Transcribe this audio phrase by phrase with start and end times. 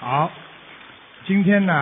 [0.00, 0.30] 好，
[1.24, 1.72] 今天呢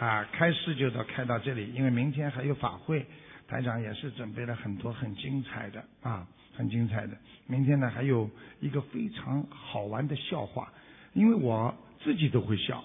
[0.00, 3.06] 啊开市就到开到这里，因为明天还有法会，
[3.46, 6.26] 台长也是准备了很多很精彩的啊，
[6.56, 7.12] 很精彩的。
[7.46, 8.28] 明天呢还有
[8.60, 10.72] 一个非常好玩的笑话，
[11.12, 12.82] 因为我自己都会笑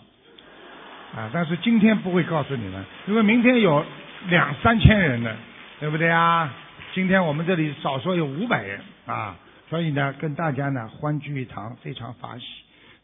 [1.15, 3.84] 啊，但是今天不会告诉你们，因为明天有
[4.27, 5.36] 两三千人呢，
[5.79, 6.54] 对不对啊？
[6.93, 9.36] 今天我们这里少说有五百人啊，
[9.70, 12.43] 所以呢跟大家呢欢聚一堂，非常法喜。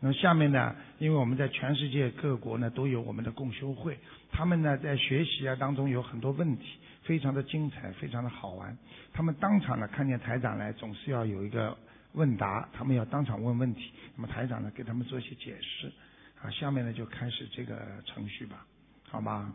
[0.04, 3.98] 那么下面呢，因为我们在全世界各国呢都有我们的共修会，
[4.34, 8.78] 他们呢在学习啊当中有很多问题，非常的精彩，非常的好玩。
[9.14, 11.78] 他们当场呢看见台长来，总是要有一个
[12.12, 15.90] 问答，他们要当场问问题，那么台长呢给他们做一些解释。
[16.42, 18.66] 啊，下面呢就开始这个程序吧，
[19.10, 19.54] 好吗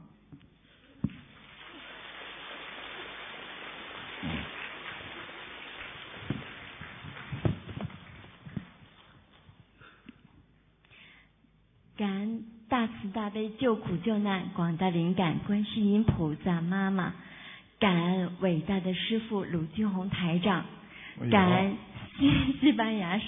[11.99, 17.15] 恩大慈大悲救苦救难广大灵感观世音菩萨妈妈，
[17.79, 20.65] 感恩伟大的师父鲁俊宏台长，
[21.31, 21.77] 感恩
[22.19, 22.29] 西
[22.61, 23.25] 西班牙师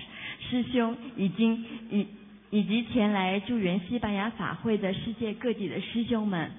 [0.50, 2.04] 师兄已经以
[2.50, 6.50] 以及前来助援西班牙法会的世界各地的师兄们。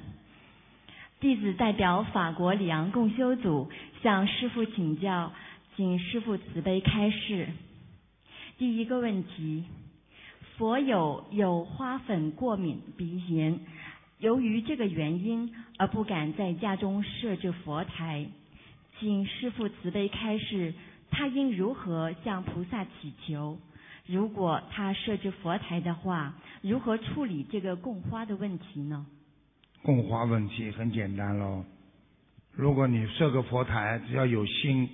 [1.19, 3.69] 弟子代表法国里昂共修组
[4.01, 5.33] 向师父请教，
[5.75, 7.49] 请师父慈悲开示。
[8.57, 9.65] 第一个问题。
[10.61, 13.59] 佛友有花粉过敏、鼻炎，
[14.19, 18.27] 由于这个原因而不敢在家中设置佛台，
[18.99, 20.75] 请师父慈悲开示，
[21.09, 23.57] 他应如何向菩萨祈求？
[24.05, 29.07] 如果他设置佛台的话，如何处理这个供花的问题呢？
[29.81, 31.65] 供花问题很简单喽，
[32.51, 34.87] 如果你设个佛台，只要有心，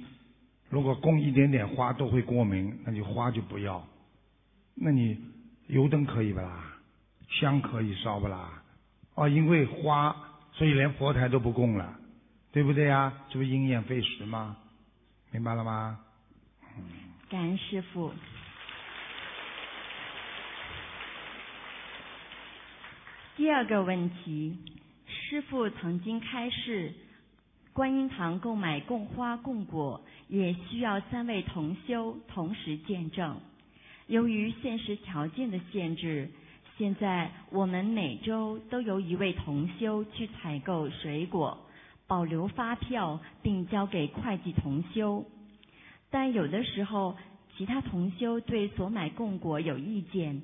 [0.69, 3.85] 如果供一点点花都会过敏，那就花就不要，
[4.73, 5.17] 那你。
[5.67, 6.73] 油灯可以不啦？
[7.29, 8.63] 香可以烧不啦？
[9.15, 10.15] 哦，因为花，
[10.53, 11.93] 所以连佛台都不供了，
[12.51, 13.11] 对不对呀？
[13.29, 14.55] 这不因眼废食吗？
[15.31, 15.99] 明白了吗？
[17.29, 18.13] 感恩师傅。
[23.35, 24.57] 第二个问题，
[25.05, 26.93] 师傅曾经开示，
[27.73, 33.39] 观音堂购买供花供果，也需要三位同修同时见证。
[34.07, 36.29] 由于现实条件的限制，
[36.77, 41.57] 现在我们每周都由一位同修去采购水果，
[42.07, 45.25] 保留发票并交给会计同修。
[46.09, 47.17] 但有的时候，
[47.57, 50.41] 其他同修对所买供果有意见，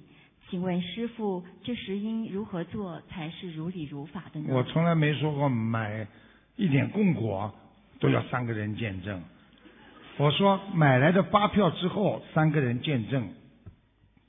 [0.50, 4.48] 请问师傅，这时应如何做才是如理如法的呢？
[4.50, 6.06] 我从来没说过买
[6.58, 7.54] 一点供果
[8.02, 9.24] 都要三个人见证。
[10.18, 13.30] 我说买来的发票之后，三个人见证。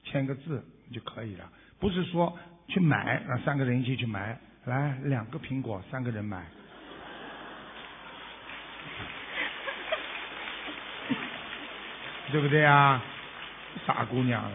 [0.05, 1.51] 签个字就可以了，
[1.81, 2.39] 不是说
[2.69, 6.45] 去买，让三个人一起去买，来两个苹果，三个人买，
[12.31, 13.03] 对不对啊？
[13.87, 14.51] 傻姑娘了，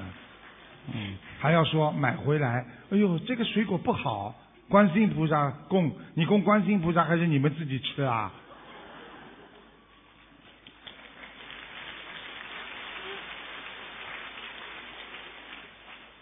[0.94, 4.34] 嗯，还要说买回来，哎呦，这个水果不好，
[4.70, 8.31] 观世音菩萨供，你供观世音菩萨还是你们自己吃啊？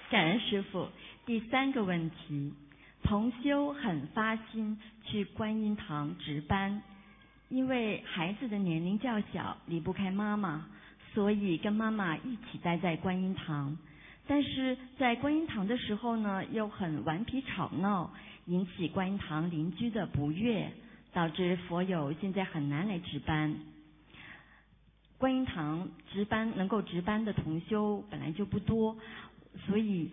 [0.10, 0.88] 感恩师傅。
[1.26, 2.54] 第三个问题，
[3.04, 6.82] 同修很发心去观音堂值班，
[7.50, 10.66] 因为孩子的年龄较小，离不开妈妈，
[11.14, 13.78] 所以跟妈妈一起待在观音堂。
[14.26, 18.14] 但是在观音堂的时候呢，又很顽皮吵闹，
[18.46, 20.72] 引起观音堂邻居的不悦，
[21.12, 23.56] 导致佛友现在很难来值班。
[25.18, 28.96] 观音堂值班能够值班的同修本来就不多。
[29.66, 30.12] 所以，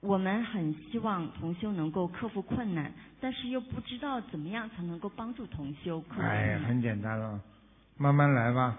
[0.00, 6.22] 我们很希望同修能够克服困难，但是又不知道怎么样才能够帮助同修克服。
[6.22, 7.40] 哎，很简单了，
[7.96, 8.78] 慢慢来吧。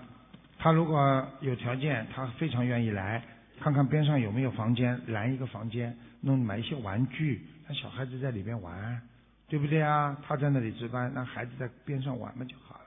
[0.57, 3.23] 他如果有条件，他非常愿意来，
[3.59, 9.01] 看看边上有没有房间，拦一个房间，弄买一些玩具，让小孩子在里边玩，
[9.47, 10.17] 对不对啊？
[10.25, 12.85] 他在那里值班，让孩子在边上玩嘛就好了，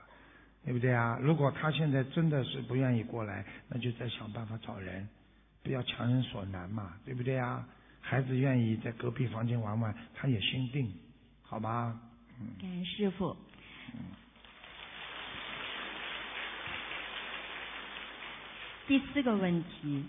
[0.65, 1.17] 对不对啊？
[1.21, 5.07] 如果他现在真的是不愿意过来，那就再想办法找人。
[5.63, 7.67] 不要强人所难嘛，对不对啊？
[7.99, 10.91] 孩子愿意在隔壁房间玩玩，他也心定，
[11.43, 11.99] 好吧？
[12.59, 13.37] 感恩师傅。
[18.87, 20.03] 第四个问题，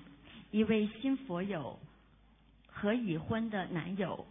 [0.51, 1.79] 一位新佛友
[2.67, 4.27] 和已婚的男友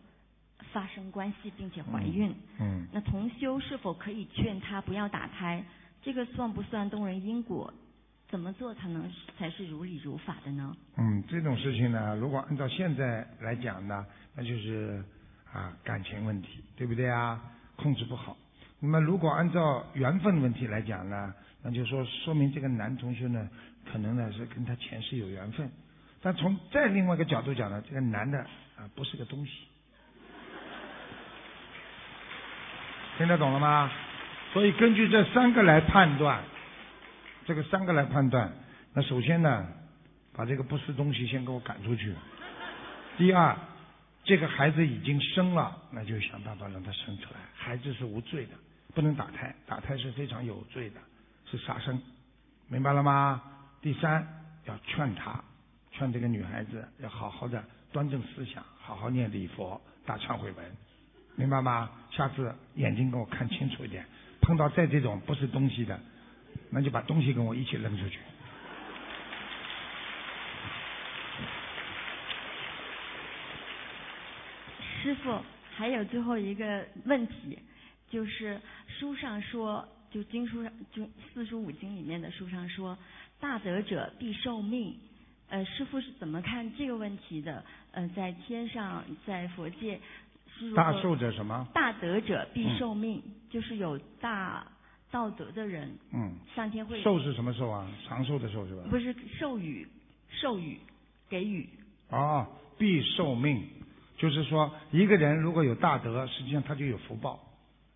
[0.73, 5.63] 发生关系并且怀孕，嗯，那同修是否可以劝他不要打胎？
[6.01, 7.71] 这个算不算动人因果？
[8.31, 10.73] 怎么做才能才是如理如法的呢？
[10.95, 15.03] 嗯，这种事情呢，如果按照现在来讲呢，那就是
[15.51, 17.41] 啊感情问题，对不对啊？
[17.75, 18.37] 控制不好。
[18.79, 23.49] 那么如果按照缘分问题来讲呢，那就说说明这个男同学呢，
[23.91, 25.69] 可能呢是跟他前世有缘分。
[26.21, 28.39] 但从再另外一个角度讲呢，这个男的
[28.77, 29.51] 啊不是个东西。
[33.17, 33.91] 听得懂了吗？
[34.53, 36.41] 所以根据这三个来判断。
[37.45, 38.51] 这个三个来判断，
[38.93, 39.67] 那首先呢，
[40.33, 42.13] 把这个不是东西先给我赶出去。
[43.17, 43.55] 第二，
[44.23, 47.39] 这个孩子已经生了，那就想办法让他生出来。
[47.55, 48.51] 孩子是无罪的，
[48.93, 51.01] 不能打胎，打胎是非常有罪的，
[51.49, 52.01] 是杀生，
[52.67, 53.41] 明白了吗？
[53.81, 54.25] 第三，
[54.65, 55.43] 要劝他，
[55.91, 60.65] 劝这个女孩子要好好的端正思想，好好念礼佛、大忏悔文，
[61.35, 61.89] 明白吗？
[62.11, 64.05] 下次眼睛给我看清楚一点，
[64.41, 65.99] 碰到再这种不是东西的。
[66.71, 68.19] 那就把东西跟我一起扔出去。
[75.03, 75.41] 师傅，
[75.75, 77.59] 还有最后一个问题，
[78.09, 82.97] 就是书上说，就经书上就四书五经里面的书上说，
[83.39, 84.95] 大德者必受命。
[85.49, 87.65] 呃，师傅是怎么看这个问题的？
[87.91, 89.99] 呃，在天上，在佛界，
[90.73, 91.67] 大寿者什么？
[91.73, 94.65] 大德者必受命，就是有大。
[95.11, 97.85] 道德的人，嗯，上天会寿是什么寿啊？
[98.07, 98.83] 长寿的寿是吧？
[98.89, 99.87] 不是授予，
[100.29, 100.79] 授予，
[101.29, 101.67] 给予。
[102.09, 102.47] 啊，
[102.77, 103.61] 必受命，
[104.17, 107.39] 就是说一个人如果有大德，实际上他就有福报，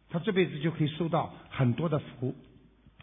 [0.09, 2.35] 他这辈子就可以收到很多的福，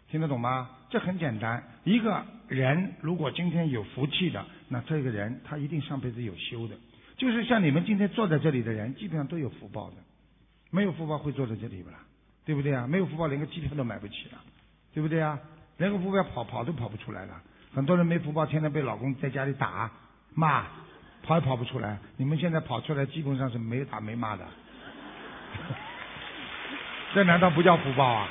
[0.09, 0.69] 听得懂吗？
[0.89, 6.75] 这很简单，一个人如果今天有福气的，那这个人他一定上辈子有修的，
[7.17, 9.97] 就是像你们今天坐在这里的人，基本上都有福报的，
[10.69, 11.99] 没有福报会坐在这里不啦？
[12.45, 12.85] 对不对啊？
[12.87, 14.37] 没有福报，连个机票都买不起了，
[14.93, 15.39] 对不对啊？
[15.77, 17.33] 连个福报跑跑都跑不出来了。
[17.73, 19.89] 很多人没福报，天天被老公在家里打
[20.35, 20.65] 骂，
[21.23, 21.97] 跑也跑不出来。
[22.17, 24.45] 你们现在跑出来，基本上是没打没骂的。
[27.15, 28.27] 这难道不叫福报啊？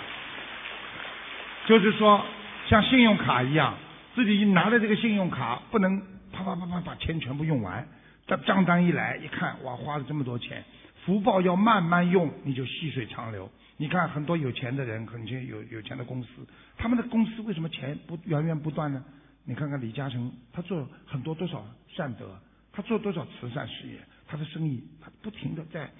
[1.66, 2.24] 就是说，
[2.68, 3.74] 像信用卡一样，
[4.14, 6.00] 自己一拿着这个信用卡，不能
[6.32, 7.86] 啪啪啪啪把钱全部用完。
[8.26, 10.62] 这账单一来，一看，哇，花了这么多钱。
[11.04, 13.50] 福报要慢慢用，你就细水长流。
[13.82, 16.28] 你看很多有钱的人，很钱有有钱的公司，
[16.78, 19.04] 他们的公司为什么钱不源源不断呢？
[19.42, 22.40] 你看看李嘉诚，他做很多多少善德，
[22.70, 23.98] 他做多少慈善事业，
[24.28, 25.90] 他的生意他不停的在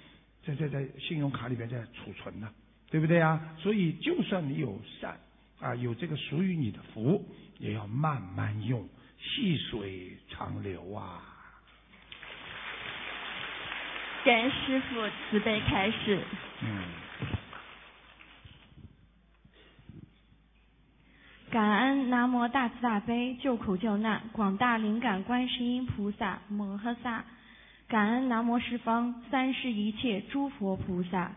[0.45, 2.49] 在在在信用卡里边在储存呢，
[2.89, 3.37] 对不对啊？
[3.59, 5.19] 所以就算你有善
[5.59, 7.21] 啊，有这个属于你的福，
[7.57, 8.87] 也要慢慢用，
[9.19, 11.21] 细水长流啊。
[14.23, 16.21] 感恩师傅慈悲开示。
[16.61, 17.02] 嗯。
[21.53, 27.23] 感恩南无大慈大悲救苦救难广大灵感观世音菩萨摩诃萨，
[27.87, 31.31] 感恩南无十方三世一切诸佛菩萨，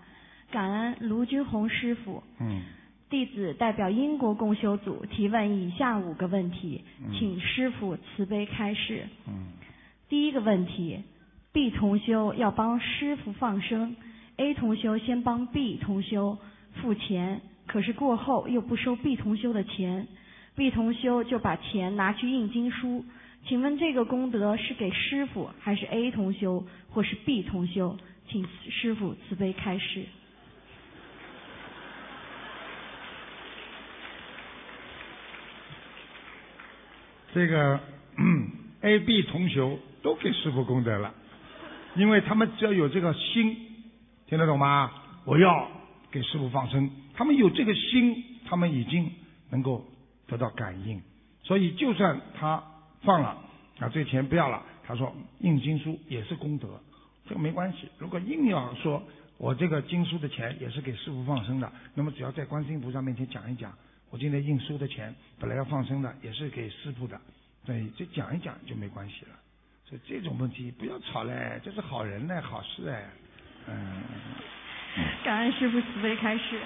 [0.50, 2.22] 感恩卢军红师傅。
[2.40, 2.62] 嗯。
[3.10, 9.06] 弟子代表英国共修组提问以下五个问题，请师傅慈悲开示。
[9.28, 9.48] 嗯。
[10.08, 11.02] 第一个问题
[11.52, 13.94] ，B 同修要帮师傅放生
[14.38, 16.38] ，A 同修先帮 B 同修
[16.80, 17.42] 付钱。
[17.66, 20.06] 可是过后又不收 B 同修的钱
[20.54, 23.04] ，B 同修就把钱拿去印经书。
[23.46, 27.96] 请问这个功德是给师傅还是 A 同修或是 B 同修？
[28.28, 30.04] 请师傅慈悲开示。
[37.34, 37.78] 这个
[38.80, 41.12] A、B 同修都给师傅功德了，
[41.94, 43.56] 因为他们只要有这个心，
[44.26, 44.90] 听得懂吗？
[45.24, 45.68] 我要
[46.10, 46.90] 给师傅放生。
[47.16, 49.10] 他们有这个心，他们已经
[49.50, 49.84] 能够
[50.28, 51.00] 得到感应，
[51.42, 52.62] 所以就算他
[53.02, 53.42] 放了
[53.80, 56.80] 啊，这钱不要了，他说印经书也是功德，
[57.26, 57.88] 这个没关系。
[57.98, 59.02] 如果硬要说
[59.38, 63.72] 我这个经书的钱也是给师傅放生的，那么只要在观世音菩萨面前讲一讲，
[64.10, 67.18] 我今天印书的钱本来要放生的，也是给师傅的，
[67.64, 69.30] 对，就讲一讲就没关系了。
[69.88, 73.08] 所以这种问题不要吵嘞，这是好人嘞，好事哎，
[73.68, 74.02] 嗯。
[75.22, 76.60] 感恩师傅慈悲开示。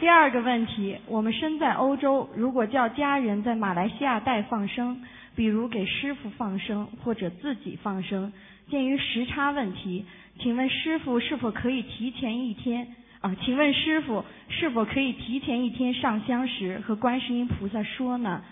[0.00, 5.00] 第二个问题，我们身在欧洲，如果叫家人在马来西亚代放生，
[5.36, 8.32] 比如给师傅放生或者自己放生，
[8.68, 10.04] 鉴于时差问题，
[10.40, 12.88] 请问师傅是否可以提前一天
[13.20, 13.36] 啊？
[13.44, 18.42] 请问师傅是否可以提前一天上香时和观世音菩萨说呢？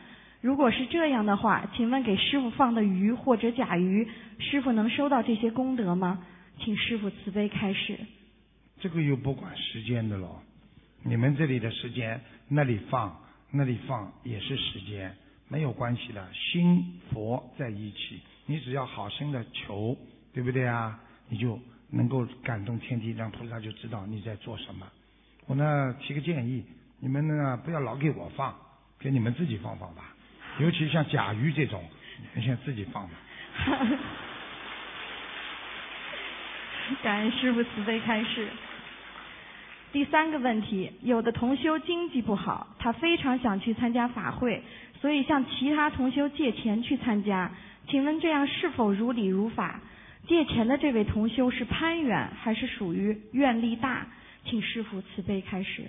[0.40, 4.06] 如果是这样的话，请问给师傅放的鱼或者甲鱼，
[4.38, 6.20] 师傅能收到这些功德吗？
[6.60, 7.98] 请师傅慈悲开示。
[8.80, 10.40] 这个又不管时间的喽。
[11.02, 13.16] 你们这里的时间，那里放，
[13.50, 15.16] 那里放也是时间，
[15.48, 16.26] 没有关系的。
[16.34, 19.96] 心佛在一起，你只要好心的求，
[20.34, 20.98] 对不对啊？
[21.28, 21.58] 你就
[21.90, 24.86] 能够感动天地，让菩萨就知道你在做什么。
[25.46, 26.64] 我呢提个建议，
[26.98, 28.54] 你们呢不要老给我放，
[28.98, 30.14] 给你们自己放放吧。
[30.58, 31.82] 尤其像甲鱼这种，
[32.34, 33.14] 你先自己放吧。
[37.02, 38.48] 感恩师傅慈悲开示。
[39.92, 44.62] 第三个问题，有的同修经济不好，他非常想去参加法会，
[45.00, 47.50] 所以向其他同修借钱去参加。
[47.88, 49.80] 请问这样是否如理如法？
[50.28, 54.06] 借钱的这位同修是攀缘，还是属于愿力大？
[54.44, 55.82] 请师傅慈悲开始。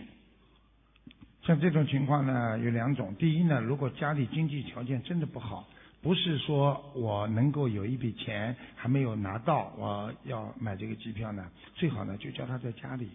[1.43, 3.13] 像这种情况呢，有两种。
[3.19, 5.67] 第一呢，如果家里经济条件真的不好，
[6.01, 13.09] 不是说我能够有一笔钱还没有拿到，我要买这个机票呢，最好呢就叫他在家里。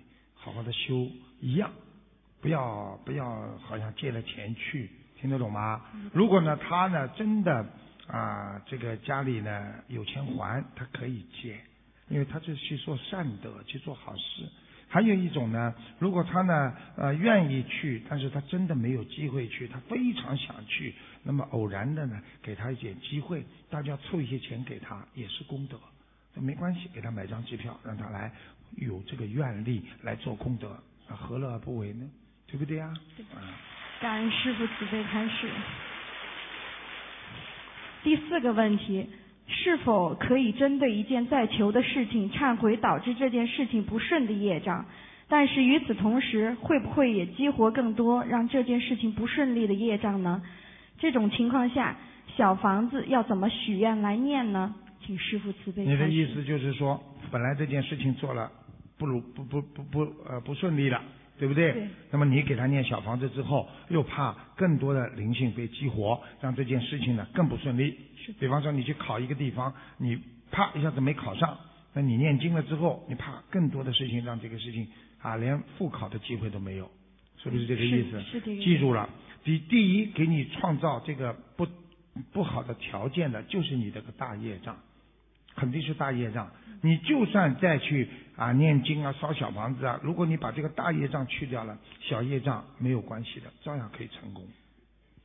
[0.46, 1.10] 好好的修
[1.40, 1.68] 一样，
[2.40, 4.88] 不要不要好像借了钱去，
[5.20, 5.82] 听得懂吗？
[6.12, 7.66] 如果呢他呢真的
[8.06, 11.58] 啊这个家里呢有钱还，他可以借，
[12.08, 14.48] 因为他是去做善德，去做好事。
[14.86, 25.76] 还有一种呢，如果他呢呃愿意去，但是他真的没有机会去，他非常想去，那么偶然的呢给他一点机会，大家凑一些钱给他也是功德，
[26.40, 28.30] 没关系，给他买张机票让他来。
[28.76, 30.76] 有这个愿力来做功德，
[31.06, 32.04] 何乐而不为呢？
[32.48, 32.92] 对不对呀？
[34.00, 35.48] 感恩师父慈悲开示。
[38.02, 39.08] 第四个问题，
[39.46, 44.84] 是否可以针对一件在求的事情忏悔导致这件事情不顺的业障？
[45.28, 50.42] 但是与此同时，会不会也激活更多让这件事情不顺利的业障呢？
[50.98, 51.96] 这种情况下，
[52.36, 54.74] 小房子要怎么许愿来念呢？
[55.04, 55.84] 请师傅慈悲。
[55.84, 58.50] 你的意思就是说，本来这件事情做了。
[58.98, 61.02] 不如不不不不呃不顺利了，
[61.38, 61.70] 对不对？
[61.70, 61.86] 对。
[62.10, 67.94] 那么你给他念小房子之后，又怕更多的灵性被激活，让这件事情呢更不顺利。
[68.16, 68.32] 是。
[68.40, 70.18] 比方说你去考一个地方，你
[70.50, 71.58] 啪一下子没考上，
[71.92, 74.88] 那你念经了之后，你怕更多的事情让这个事情
[75.20, 76.90] 啊连复考的机会都没有，
[77.36, 78.18] 是不是这个意思？
[78.22, 78.62] 是这个。
[78.62, 79.10] 记住了，
[79.44, 81.68] 第第一给你创造这个不
[82.32, 84.74] 不好的条件的就是你这个大业障。
[85.56, 86.48] 肯定是大业障，
[86.82, 94.46] 你就算再去啊念经啊烧小房子啊，如果你把这个大业障去掉了，小业障没有关系的，照样可以成功。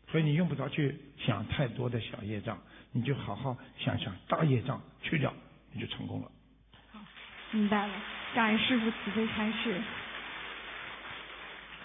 [0.10, 2.58] 所以你用不着去想太多的小业障，
[2.92, 5.34] 你就好好想想大业障去掉，
[5.74, 6.32] 你就成功了。
[6.92, 7.00] 好，
[7.52, 7.94] 明白了，
[8.34, 9.82] 感恩师傅慈悲开示。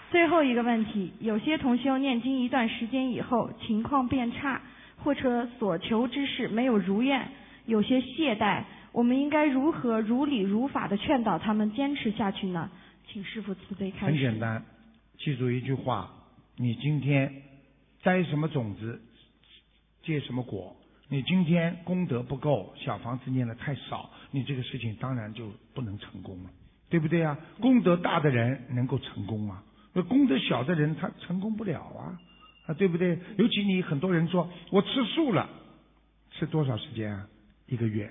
[0.09, 4.61] 最后一个问题，有些同修念经一段时间以后，情况变差，
[5.03, 7.29] 或者所求之事没有如愿。
[7.67, 12.71] 有些懈怠，我们应该如何如理如法的劝导他们坚持下去呢？
[13.07, 14.13] 请师傅慈悲开始。
[14.13, 14.63] 很简单，
[15.17, 16.09] 记住一句话：
[16.55, 17.31] 你今天
[18.01, 18.99] 栽什么种子，
[20.01, 20.75] 结什么果。
[21.09, 26.49] 你今天功德不够，小房子念的太少，你这个事情当然就不能成功了，
[26.89, 27.37] 对不对啊？
[27.61, 32.19] 功德大的人能够成功啊，那功德小的人他成功不了啊，
[32.67, 33.17] 啊，对不对？
[33.37, 35.49] 尤其你很多人说我吃素了，
[36.31, 37.27] 吃多少时间啊？
[37.67, 38.09] 一个月，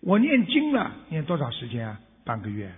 [0.00, 2.00] 我念经了，念多少时间啊？
[2.24, 2.72] 半个月，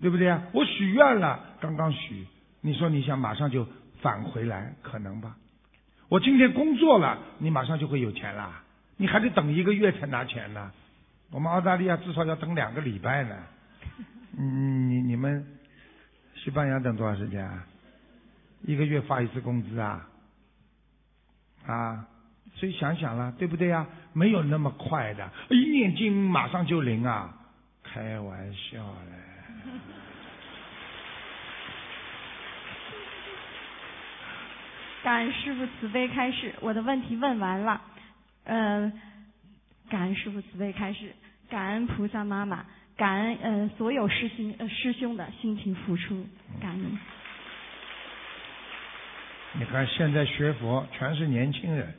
[0.00, 0.42] 对不对啊？
[0.52, 2.26] 我许愿了，刚刚许，
[2.60, 3.66] 你说你想马上就
[4.00, 5.36] 返回来，可能吧？
[6.08, 8.62] 我今天工作了，你马上就会有钱啦？
[8.96, 10.72] 你还得等一个月才拿钱呢。
[11.30, 13.36] 我们澳大利亚至少要等两个礼拜呢。
[14.38, 15.44] 嗯，你你们
[16.36, 17.66] 西班牙等多长时间啊？
[18.62, 20.08] 一个月发一次工资啊？
[21.66, 22.06] 啊？
[22.58, 23.86] 所以想想了，对不对呀？
[24.14, 27.30] 没有那么快的，一念经马上就灵啊！
[27.82, 29.12] 开玩笑嘞。
[35.04, 37.78] 感恩师傅慈悲开示，我的问题问完了。
[38.44, 38.90] 嗯，
[39.90, 41.14] 感恩师傅慈悲开示，
[41.50, 42.64] 感恩菩萨妈妈，
[42.96, 46.26] 感恩嗯所有师兄呃师兄的辛勤付出，
[46.60, 46.98] 感恩。
[49.52, 51.94] 你看现在学佛全是年轻人。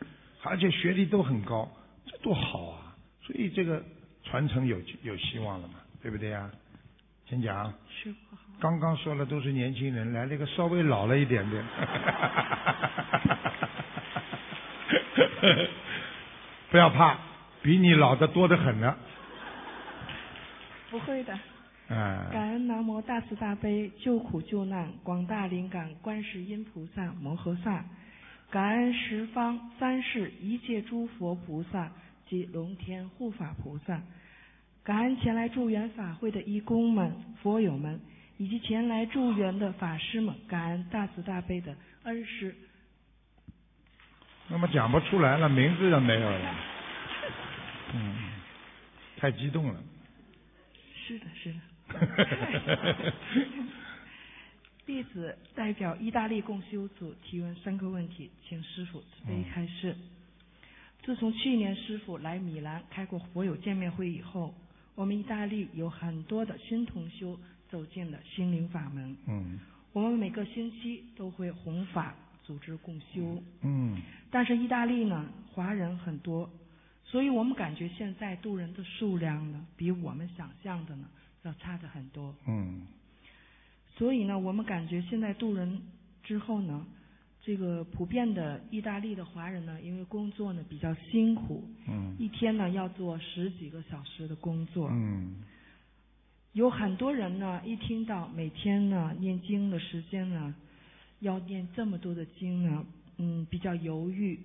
[0.48, 1.70] 而且学历都很高，
[2.06, 2.96] 这多好啊！
[3.22, 3.84] 所以这个
[4.24, 6.50] 传承有有希望了嘛，对不对呀？
[7.28, 7.74] 请讲。
[8.60, 11.64] 刚刚说了都是年轻人，来了一个稍微老了一点点。
[16.72, 17.18] 不要怕，
[17.62, 18.96] 比你老的多得很呢。
[20.90, 21.38] 不会的。
[21.90, 22.30] 嗯。
[22.32, 27.84] 感恩南无大慈大悲救苦救难广大灵感观世音菩萨摩诃萨。
[28.50, 31.92] 感恩十方三世一切诸佛菩萨
[32.30, 34.02] 及龙天护法菩萨，
[34.84, 37.12] 感恩前来助缘法会的义工们、
[37.42, 38.00] 佛友们，
[38.38, 42.56] 以及前来助缘的法师们，感恩大慈大悲的恩师
[44.48, 46.56] 那么讲不出来了，名字都没有了。
[47.94, 48.16] 嗯，
[49.18, 49.84] 太激动了。
[51.06, 51.60] 是的，是的。
[54.88, 59.94] 弟子代表意大利共修组提问三个问题，请师傅慈悲开示。
[61.04, 64.56] 自从去年师傅来米兰开过佛友见面会以后，
[64.96, 67.38] 我们意大利有很多的新同修
[67.70, 69.18] 走进了心灵法门。
[69.28, 69.60] 嗯。
[69.92, 72.16] 我们每个星期都会弘法
[72.46, 73.44] 组织共修。
[73.64, 74.02] 嗯。
[74.32, 76.50] 但是意大利呢，华人很多，
[77.04, 81.10] 所以我们感觉现在渡人的数量呢，比我们想象的呢
[81.44, 82.34] 要差的很多。
[82.48, 82.88] 嗯。
[83.98, 85.82] 所以呢，我们感觉现在渡人
[86.22, 86.86] 之后呢，
[87.42, 95.38] 这个普遍的意大利的华人呢，因为工作呢比较辛苦，嗯，一天呢要做十几个小时的工作，嗯，
[96.54, 100.54] 有很多人呢，一听到每天呢念经的时间呢，
[101.22, 102.86] 要念这么多的经呢，
[103.18, 104.40] 嗯，比较犹豫，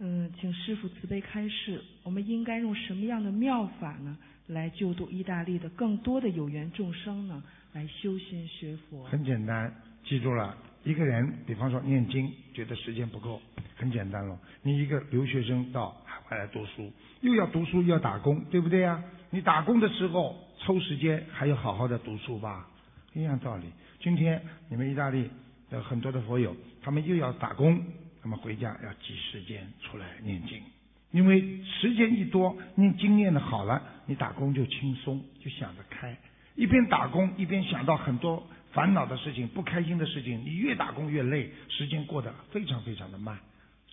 [0.00, 7.42] 嗯，请师傅慈悲开示，我们应该用什么样的妙法呢，来救度意大利的更多的有缘众生呢？
[7.72, 9.72] 来修心学佛，很简单，
[10.04, 13.40] 记住了，一个人，比方说念经，觉得时间不够，
[13.76, 14.36] 很简单了。
[14.62, 19.00] 你一个留学生到海外来读书，又要读书又要打工，对不对呀？
[19.30, 22.68] 你打工的时候抽时间还要好好的读书吧，
[23.12, 23.66] 一样道理。
[24.00, 25.30] 今天你们意大利
[25.70, 27.80] 的很多的佛友，他们又要打工，
[28.24, 30.60] 那么回家要挤时间出来念经，
[31.12, 36.16] 因为时间一多，念经念的好了，你打工就轻松，就想得开。
[36.60, 43.38] 一边打工一边想到很多烦恼的事情、不开心的事情，你越打工越累，时间过得非常非常的慢，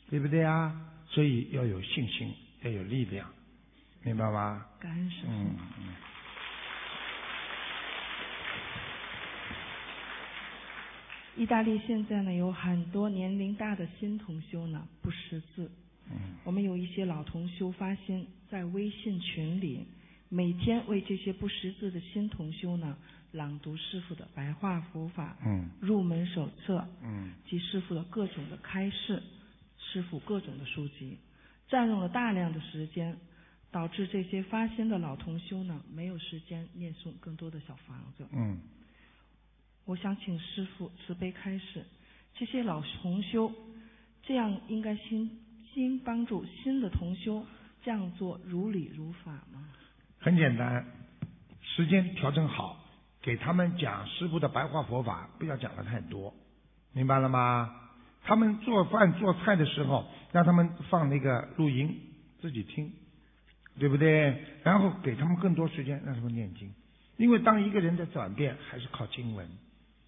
[0.10, 0.76] 对不对啊？
[1.08, 2.34] 所以要有信心，
[2.64, 3.26] 要有力量，
[4.04, 4.66] 明白吗？
[4.82, 5.96] 感恩师嗯嗯。
[11.38, 15.72] 意大利现在呢有很多年龄大的新同修呢不识字，
[16.12, 16.36] 嗯。
[16.44, 19.88] 我们有一些老同修发现，在微信群里。
[20.30, 22.98] 每天为这些不识字的新同修呢，
[23.32, 29.24] 朗读师傅的白话佛法嗯入门手册嗯及师傅的各种的开示，
[29.78, 31.18] 师傅各种的书籍，
[31.70, 33.18] 占用了大量的时间，
[33.72, 38.28] 导致这些发心的老同修呢，没有时间念诵更多的小房子。
[38.34, 38.60] 嗯，
[39.86, 41.86] 我想请师傅慈悲开示，
[42.34, 43.54] 这些老同修
[44.24, 45.40] 这样应该新
[45.74, 47.46] 新帮助新的同修
[47.82, 49.70] 这样做如理如法吗？
[50.28, 50.86] 很简单，
[51.64, 52.78] 时间调整好，
[53.22, 56.34] 给他们讲师傅的白话佛法，不要讲的太多，
[56.92, 57.74] 明白了吗？
[58.26, 61.98] 他们做饭做菜的时候，让他们放那个录音，
[62.42, 62.92] 自己听，
[63.80, 64.44] 对不对？
[64.66, 66.74] 然后给他们更多时间，让他们念经。
[67.16, 69.48] 因为当一个人的转变还是靠经文，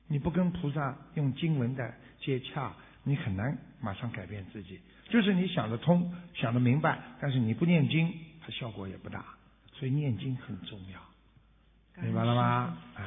[0.09, 2.73] 你不跟菩萨用经文的接洽，
[3.05, 4.81] 你很难马上改变自己。
[5.09, 9.23] 就是你想得通，想得明白，但是你不念经，它效果也不大。
[9.79, 12.77] 所以念经很重要，明白了吗？
[12.95, 12.99] 啊！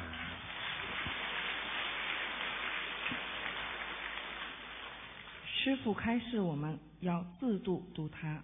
[5.45, 8.41] 师傅开示我们要自度度他，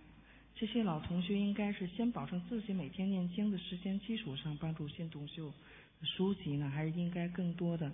[0.53, 5.51] 这些老同学应该是先保证自己每天念经的时间基础上帮助新同修
[6.03, 7.91] 书籍呢，还是应该更多的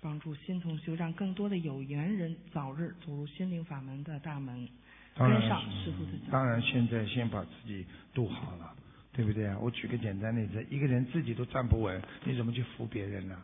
[0.00, 4.66] 帮助新同修，让更多的有缘人早日走入心灵法门的大门，
[5.14, 8.74] 跟上师傅的当然，现在先把自己度好了。
[9.14, 9.56] 对不对啊？
[9.60, 13.40] 我举个简单例子，一个人自己都站不稳，你怎么去扶别人呢？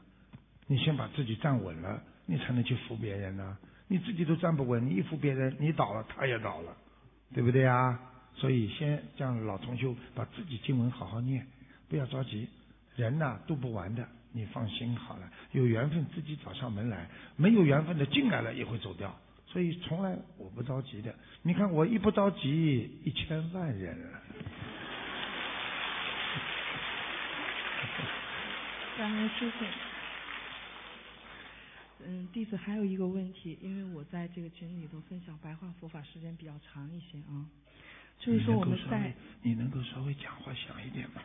[0.67, 3.57] 你先把自己站稳了，你才能去扶别人呢。
[3.87, 6.77] 你自己都站不稳，你一扶别人，你倒了，他也倒了，
[7.33, 7.99] 对不对啊？
[8.35, 11.47] 所以先让老同修把自己经文好好念，
[11.89, 12.49] 不要着急。
[12.97, 15.31] 人呐，渡不完的，你放心好了。
[15.53, 19.17] 有缘分自己找上门来，没有缘分的进来了也会走掉。
[19.47, 21.13] 所以从来我不着急的。
[21.43, 23.97] 你看我一不着急，一千万人。
[29.01, 29.65] 感恩师傅。
[32.05, 37.49] 嗯，弟子还有一个问题，因为我在这个群里头分享白话佛法时间比较长一些啊，
[38.19, 41.23] 就是说我们在你能够稍微讲话响一点吗？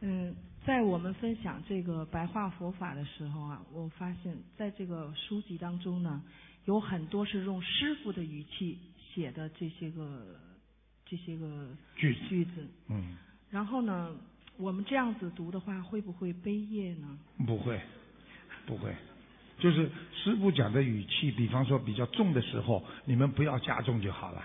[0.00, 6.22] 嗯，在我们分享这个白话佛法的时候啊，我发现在这个书籍当中呢，
[6.64, 10.40] 有很多是用师傅的语气写的这些个。
[11.06, 11.46] 这些个
[11.96, 13.16] 句句子，嗯，
[13.50, 14.10] 然后呢，
[14.56, 17.18] 我们这样子读的话，会不会悲业呢？
[17.46, 17.80] 不会，
[18.66, 18.94] 不会，
[19.58, 24.42] 就是师傅讲的语气，比方说比较重的时候，你们不要加重就好了。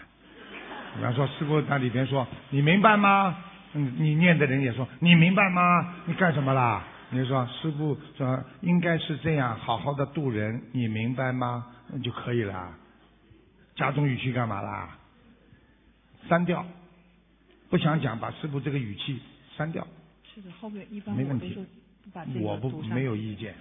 [0.96, 3.38] 比方说，师傅在里边说：“你明白吗？”
[3.74, 6.84] 嗯，你念的人也说：“你明白吗？”你干什么啦？
[7.12, 11.66] 你说师傅说应该是这样，好好的度人，你明白吗？
[11.88, 12.76] 那就可以了。
[13.76, 14.98] 加重语气干嘛啦？
[16.28, 16.66] 删掉，
[17.70, 19.20] 不想讲，把师傅这个语气
[19.56, 19.88] 删掉。
[20.34, 21.58] 是的，后面一般没问题。
[22.42, 23.54] 我不没有意见，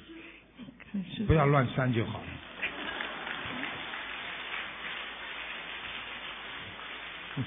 [1.26, 2.26] 不要乱删就好了。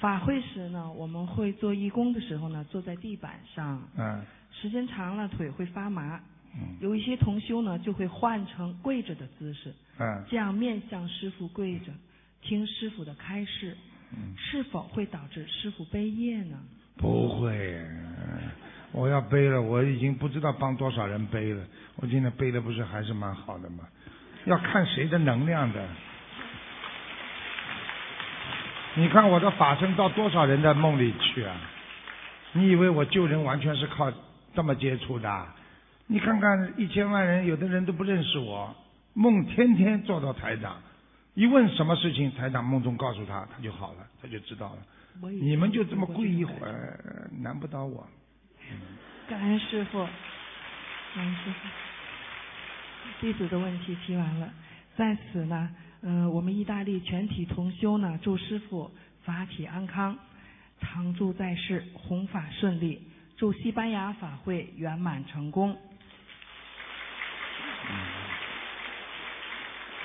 [0.00, 6.20] 法会时呢，我们会做义工的时候呢，坐在地板上，嗯，时间长了腿会发麻，
[6.54, 11.92] 嗯，有一些同修呢就会换成跪着的姿势，嗯，这样面向师傅跪着，
[12.42, 13.76] 听师傅的开示，
[14.12, 16.58] 嗯，是否会导致师傅背业呢？
[16.96, 17.80] 不会，
[18.92, 21.62] 我要背了，我已经不知道帮多少人背了，
[21.96, 23.84] 我今天背的不是还是蛮好的吗？
[24.46, 25.86] 要看谁的能量的。
[28.96, 31.56] 你看我的法身到多少人的梦里去啊？
[32.52, 34.12] 你以为我救人完全是靠
[34.54, 35.46] 这么接触的？
[36.06, 38.74] 你看看一千万人，有的人都不认识我，
[39.14, 40.82] 梦天天做到台长，
[41.34, 44.78] 一问什么事情，台长梦中告诉他，他就好了，他就知道了。
[45.40, 48.06] 你们就这么跪一会儿，难不倒我。
[49.28, 49.98] 感恩师傅，
[51.14, 51.68] 感恩师傅。
[53.20, 54.52] 弟子的问题提完了，
[54.96, 55.70] 在此呢。
[56.02, 58.90] 嗯，我们意大利全体同修呢，祝师傅
[59.22, 60.18] 法体安康，
[60.80, 65.76] 常驻在世，弘法顺利，祝西班牙法会圆满成功。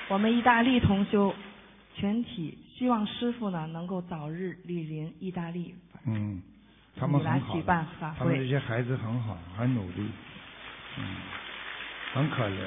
[0.08, 1.34] 我们意大利同修
[1.94, 5.74] 全体希望师傅呢能够早日莅临意大利。
[6.04, 6.40] 嗯，
[6.94, 7.54] 他们很好。
[7.54, 8.18] 举办法会。
[8.18, 10.08] 他们这些孩子很好，很努力，
[10.98, 11.16] 嗯，
[12.12, 12.60] 很可怜。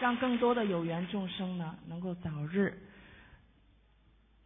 [0.00, 2.76] 让更多的有缘众生呢，能够早日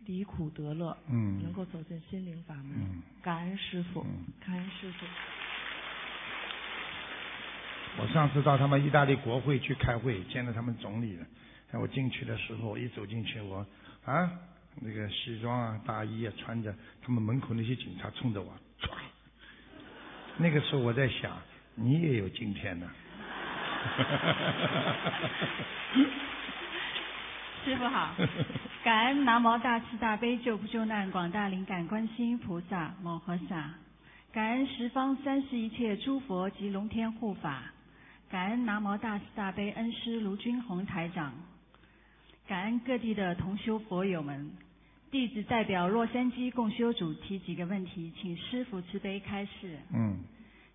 [0.05, 2.72] 离苦得乐，嗯，能够走进心灵法门。
[2.76, 5.07] 嗯，感恩师傅，嗯，感恩师傅。
[7.98, 11.26] 我上次到他们意大利国会去开会，见到他们总理了。
[11.72, 13.66] 哎，我进去的时候，一走进去，我
[14.05, 14.31] 啊，
[14.81, 18.90] 那个西装啊、大衣啊穿着，他们门口那些警察冲着我，唰。
[20.37, 21.37] 那个时候我在想，
[21.74, 22.90] 你也有今天呢。
[27.64, 28.14] 师傅好，
[28.83, 33.74] 感恩南无大慈大悲救苦救难广大灵感观世音菩萨摩诃萨，
[34.33, 37.64] 感恩十方三世一切诸佛及龙天护法，
[38.31, 41.35] 感恩南无大慈大悲恩师卢军宏台长，
[42.47, 44.49] 感恩各地的同修佛友们，
[45.11, 49.77] 弟子代表洛杉矶共修组提几个问题，请师傅慈悲开示。
[49.93, 50.19] 嗯。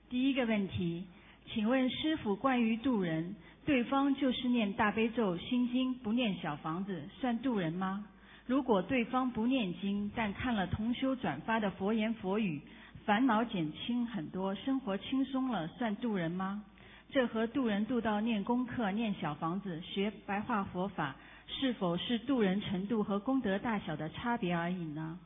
[0.09, 1.05] 第一个问题。
[1.47, 8.03] 请问师傅，关于渡人，对方就是念大悲咒、心经，不念小房子，算渡人吗？
[8.47, 12.59] 如果对方不念经，但看了同修转发的佛言佛语，
[13.05, 16.63] 烦恼减轻很多，生活轻松了，算渡人吗？
[17.11, 21.15] 这和渡人渡到念功课、念小房子、学白话佛法，
[21.47, 25.17] 是否是渡人程度和功德大小的差别而已呢？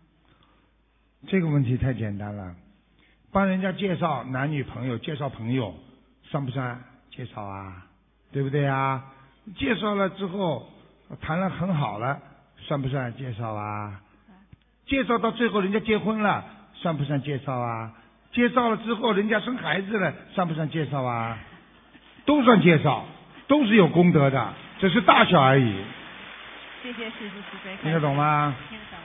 [1.28, 2.56] 这个问题太简单了，
[3.32, 5.74] 帮人家介绍男女朋友，介绍朋友。
[6.32, 7.88] 算不算介绍啊？
[8.32, 9.04] 对不对啊？
[9.58, 10.70] 介绍了之后
[11.20, 12.22] 谈了很好了，
[12.58, 14.00] 算不算介绍啊？
[14.86, 17.96] 介绍到最后人家结婚了，算不算介绍啊？
[18.32, 21.40] 介绍了之后人家生孩子了，算不算介绍啊？
[22.30, 23.08] 都算介绍，
[23.48, 25.74] 都是有功德的，只是大小而已。
[26.84, 27.76] 谢谢师傅慈悲。
[27.82, 28.56] 听得懂吗？
[28.70, 29.00] 听得懂。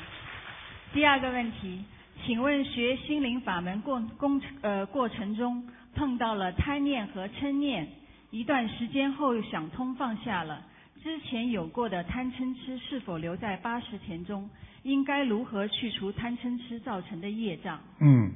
[0.92, 1.82] 第二个问题，
[2.22, 5.64] 请问学心灵法门过工呃过程中。
[5.94, 7.88] 碰到了贪念和嗔念，
[8.30, 10.60] 一段时间后想通放下了，
[11.02, 14.50] 之前有过的贪嗔痴是否留在八十田中？
[14.82, 17.80] 应该如何去除贪嗔痴造成的业障？
[18.00, 18.32] 嗯，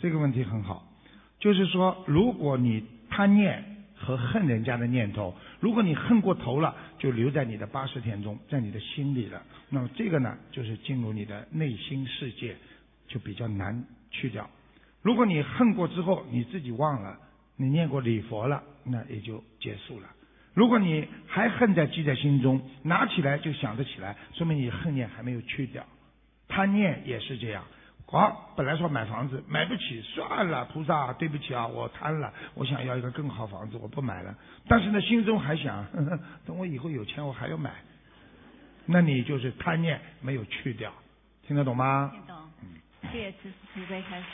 [0.00, 0.84] 这个问题很好，
[1.38, 3.62] 就是说，如果你贪念
[4.04, 9.40] 和恨人家的念头，如果你恨过头了，就留在你的八十田中，在你的心里了。
[9.70, 12.56] 那么这个呢，就是进入你的内心世界，
[13.06, 14.50] 就比较难去掉。
[15.02, 17.16] 如果你恨过之后，你自己忘了，
[17.56, 20.08] 你念过礼佛了，那也就结束了。
[20.52, 25.84] 如果你还恨在记在心中，拿起来就想得起来，说明你恨念还没有去掉。
[26.48, 27.64] 贪念也是这样，
[28.12, 34.34] 好，本来说买房子买不起，算了，菩萨对不起啊，我贪了，我想要一个更好房子，我不买了。
[34.68, 37.72] 但是呢，心中还想，呵 呵等我以后有钱，我还要买。
[38.84, 40.92] 那你就是贪念没有去掉，
[41.46, 42.10] 听得懂吗？
[42.12, 42.36] 听懂。
[43.10, 44.26] 谢谢慈慈悲开始。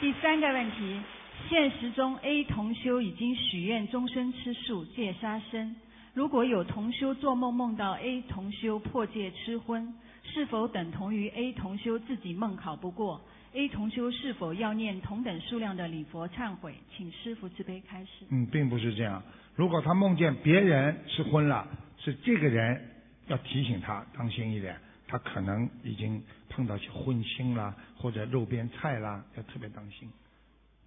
[0.00, 1.00] 第三个问题：
[1.48, 5.76] 现实中 A 同修已经许愿终身吃素戒杀生，
[6.12, 13.20] 如果有同修做梦梦到 A 同修破戒吃荤，是否等同于 A 同修自己梦考不过
[13.52, 16.74] A 同修是否要念同等数量的礼佛忏悔？
[16.96, 18.24] 请师傅慈悲开示。
[18.30, 19.22] 嗯，并不是这样。
[19.54, 22.88] 如果他梦见别人吃荤了，是这个人
[23.26, 24.74] 要提醒他当心一点，
[25.06, 30.08] 他可能已经碰到些荤腥啦，或者肉边菜啦，要特别当心。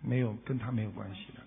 [0.02, 1.42] 没有跟他没有关系的。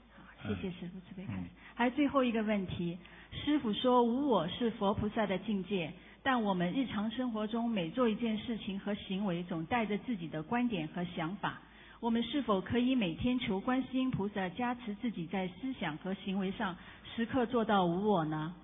[0.54, 1.48] 谢谢师傅慈悲开示。
[1.74, 2.96] 还有最后一个问题，
[3.32, 5.92] 师傅说无我是佛菩萨的境界，
[6.30, 11.58] 但我们日常生活中每做一件事情和行为，总带着自己的观点和想法。
[12.00, 16.76] 我们是否可以每天求观世音菩萨加持自己在思想和行为上
[17.16, 18.54] 时刻做到无我呢？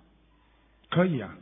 [0.90, 1.34] 可以啊，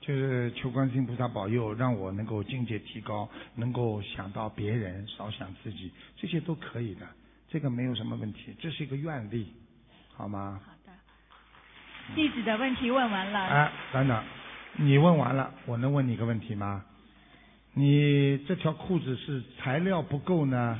[0.00, 7.06] 就是求观世音菩萨保佑，让我能够境界提高，能够想到别人，少想自己，这些都可以的，
[7.50, 9.52] 这个没有什么问题，这是一个愿力，
[10.14, 10.58] 好吗？
[10.64, 10.92] 好的。
[12.14, 13.40] 弟子的问题问完了。
[13.40, 14.24] 哎，等等，
[14.78, 16.84] 你问完了，我能问你个问题吗？
[17.72, 20.78] 你这条裤子是材料不够呢？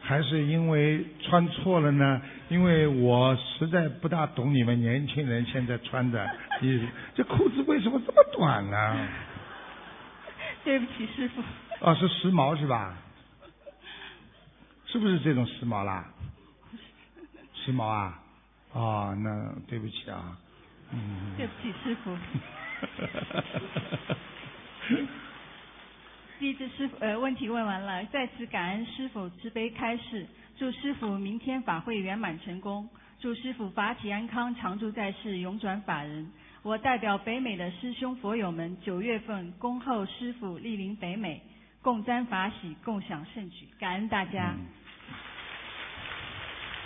[0.00, 2.22] 还是因为穿错了呢？
[2.48, 6.24] 因为我实在不大懂你们年轻人现在穿的
[6.60, 9.08] 衣服，这裤子为什么这么短呢？
[10.62, 11.42] 对不起，师傅。
[11.80, 12.96] 哦，是时髦是吧？
[14.86, 16.06] 是不是这种时髦啦？
[17.54, 18.22] 时髦啊？
[18.72, 20.38] 哦，那对不起啊。
[20.92, 21.34] 嗯。
[21.36, 22.16] 对不起，师傅。
[26.38, 30.26] 弟子师呃问题问完了，再次感恩师傅慈悲开示，
[30.58, 32.86] 祝师傅明天法会圆满成功，
[33.18, 36.30] 祝师傅法体安康，常驻在世，永转法人。
[36.62, 41.40] 我代表北美的师兄佛友们，九月份恭候师傅莅临北美，
[41.80, 44.54] 共沾法喜，共享盛举，感恩大家。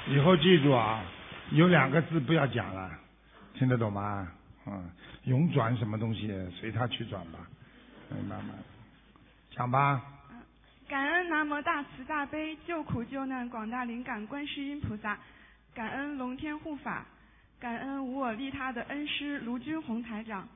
[0.09, 1.03] 以后记住啊，
[1.51, 2.89] 有两个字不要讲了，
[3.55, 4.29] 听得懂吗？
[4.71, 4.91] 嗯，
[5.25, 7.39] 永转什么东西，随他去转吧，
[8.11, 8.55] 明白吗？
[9.51, 10.01] 讲吧。
[10.89, 15.19] 感恩南无大慈大悲救苦救难广大灵感观世音菩萨，
[15.75, 17.07] 感恩龙天护法，
[17.59, 20.49] 感恩无我利他的恩师卢军宏台长。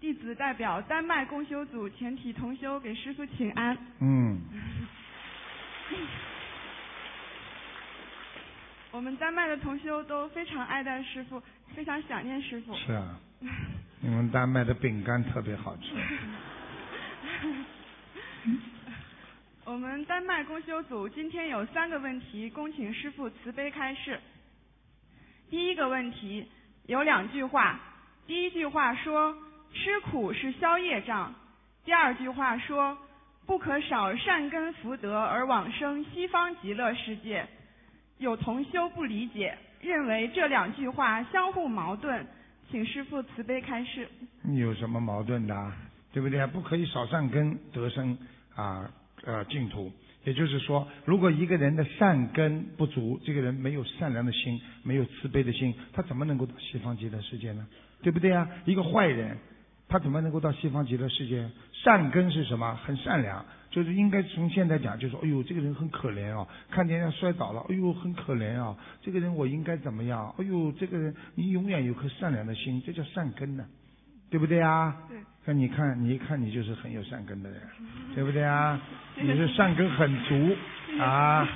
[0.00, 3.76] 弟子代表丹麦共修组全体同修给师傅请安。
[4.00, 4.40] 嗯。
[8.96, 11.42] 我们丹麦的同修都非常爱戴师傅，
[11.74, 12.74] 非常想念师傅。
[12.74, 13.20] 是啊。
[14.00, 15.82] 你们丹麦的饼干特别好吃。
[19.66, 24.18] 我们丹麦公修组今天有三个问题，恭请师傅慈悲开示。
[25.50, 26.48] 第一个问题
[26.86, 27.78] 有两句话，
[28.26, 29.36] 第一句话说
[29.74, 31.34] 吃苦是消业障，
[31.84, 32.96] 第二句话说
[33.44, 37.46] 不可少善根福德而往生西方极乐世界。
[38.18, 42.26] 有同修不理解，认为这两句话相互矛盾，
[42.70, 44.08] 请师傅慈悲开示。
[44.42, 45.72] 你有什么矛盾的？
[46.12, 46.46] 对不对？
[46.46, 48.16] 不可以少善根得生
[48.54, 48.90] 啊。
[49.24, 49.90] 呃，净土，
[50.24, 57.66] 也就是说，如果一个人的善根不足，这个人没有善良的心，没有慈悲的心，他怎么能够到西方极乐世界呢？
[58.02, 58.46] 对不对啊？
[58.66, 59.36] 一个坏人，
[59.88, 61.48] 他怎么能够到西方极乐世界？
[61.72, 62.78] 善根是什么？
[62.84, 63.44] 很善良，
[63.76, 70.34] 就是应该从现在讲，就说，哎呦，这个人很可怜哦，看见人家摔倒了，哎呦，很可怜啊，这个人我应该怎么样？
[70.38, 73.66] 哎呦，这个人你永远有颗善良的心，这叫善根呢。
[74.30, 74.96] 对不对啊？
[75.10, 75.18] 对。
[75.44, 77.60] 那你看，你一看你就是很有善根的人，
[78.14, 78.80] 对不对啊？
[79.14, 80.56] 你是善根很足
[80.98, 81.46] 啊。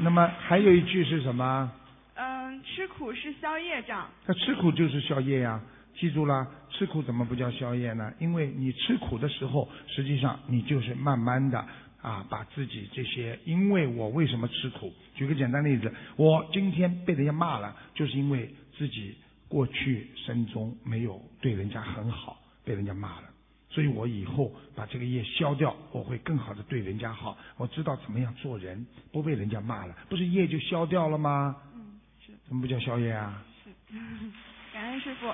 [0.00, 1.70] 那么还有一句是什么？
[2.14, 4.08] 嗯，吃苦是消业障。
[4.24, 5.60] 他吃苦就是消业呀，
[5.94, 8.12] 记住了，吃苦怎么不叫消业呢？
[8.18, 11.58] 因为你吃苦的时候，实际上你就是慢慢的
[12.00, 14.92] 啊，把自己这些，因为我为什么吃苦？
[15.14, 19.16] 举个简单例子，我今天被人家骂了，就是因为自己。
[19.52, 23.28] 过去生中没有对人家很好，被人家骂了，
[23.68, 27.36] 所以我以后把这个业消掉，我会更好的对人家好。
[27.58, 31.54] 我知道怎么样做人，不被人家骂了，不是业就消掉了吗？
[31.74, 32.32] 嗯，是。
[32.48, 33.44] 怎么不叫消业啊？
[33.62, 33.70] 是。
[34.72, 35.26] 感恩师傅。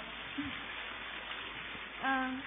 [2.02, 2.40] 嗯，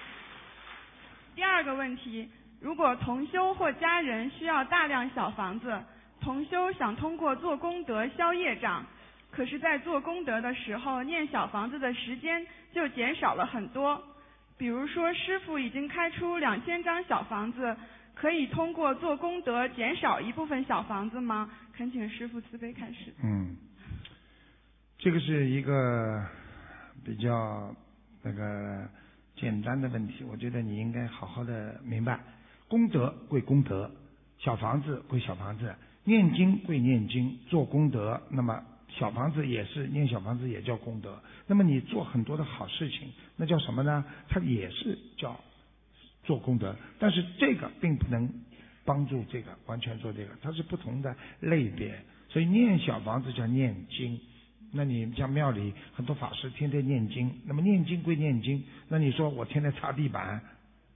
[1.34, 2.28] 第二个问题，
[2.60, 5.82] 如果同修或家人需要大量小房子，
[6.20, 8.84] 同修想通过做功德消业障。
[9.30, 14.02] 可是，在做功德的时候，念小房子的时间就减少了很多。
[14.58, 17.74] 比如说，师傅已经开出两千张小房子，
[18.14, 21.50] 可以通过做功德减少一部分小房子吗？
[21.74, 23.14] 恳请师傅慈悲开示。
[23.24, 23.56] 嗯，
[24.98, 26.22] 这个是一个
[27.04, 27.74] 比较
[28.22, 28.88] 那个
[29.36, 32.20] 简单的问题，我觉得你应该好好的明白。
[32.68, 33.90] 功德归功德，
[34.38, 38.64] 小房子归小房子，念经归念经，做功德，那么。
[38.94, 44.04] 小房子也是念小房子也叫功德，那么你做很多的好事情，那叫什么呢？
[44.28, 45.40] 它也是叫
[46.24, 48.30] 做功德，但是这个并不能
[48.84, 51.98] 帮助这个，完全做这个，它是不同的类别。
[52.28, 54.20] 所以念小房子叫念经。
[54.74, 60.40] 那你像庙里很多法师天天念经，那么念经归念经，那你说我天天擦地板，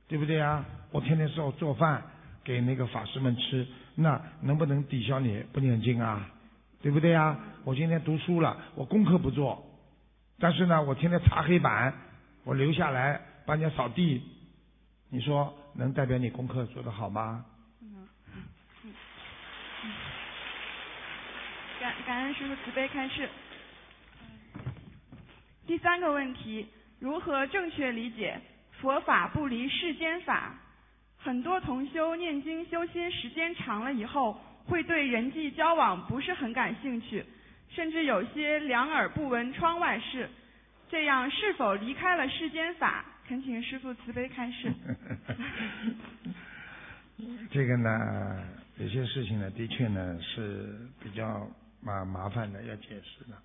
[0.09, 0.65] 对不对啊？
[0.91, 2.03] 我天天做做饭
[2.43, 6.27] 给那个法师们吃，那能不能抵消你不念经啊？
[6.81, 7.39] 对不对啊？
[7.65, 9.63] 我今天读书了，我功课不做，
[10.39, 11.93] 但是呢，我天天擦黑板，
[12.45, 14.23] 我留下来帮人家扫地，
[15.11, 17.45] 你说能代表你功课做得好吗？
[21.79, 23.29] 感感恩师傅慈悲开示。
[25.67, 26.67] 第三个问题，
[27.01, 28.41] 如何正确理解
[28.81, 30.55] 佛法不离世间法？
[31.19, 37.25] 很多同修念经修心时间长了以后，会对人际交往不是很感兴趣，
[37.69, 40.29] 甚至有些两耳不闻窗外事。
[40.89, 43.05] 这样是否离开了世间法？
[43.27, 44.73] 恳请师父慈悲开示。
[47.51, 48.45] 这个呢，
[48.79, 51.45] 有些事情呢，的确呢是比较
[51.81, 53.37] 麻麻烦的，要解释的，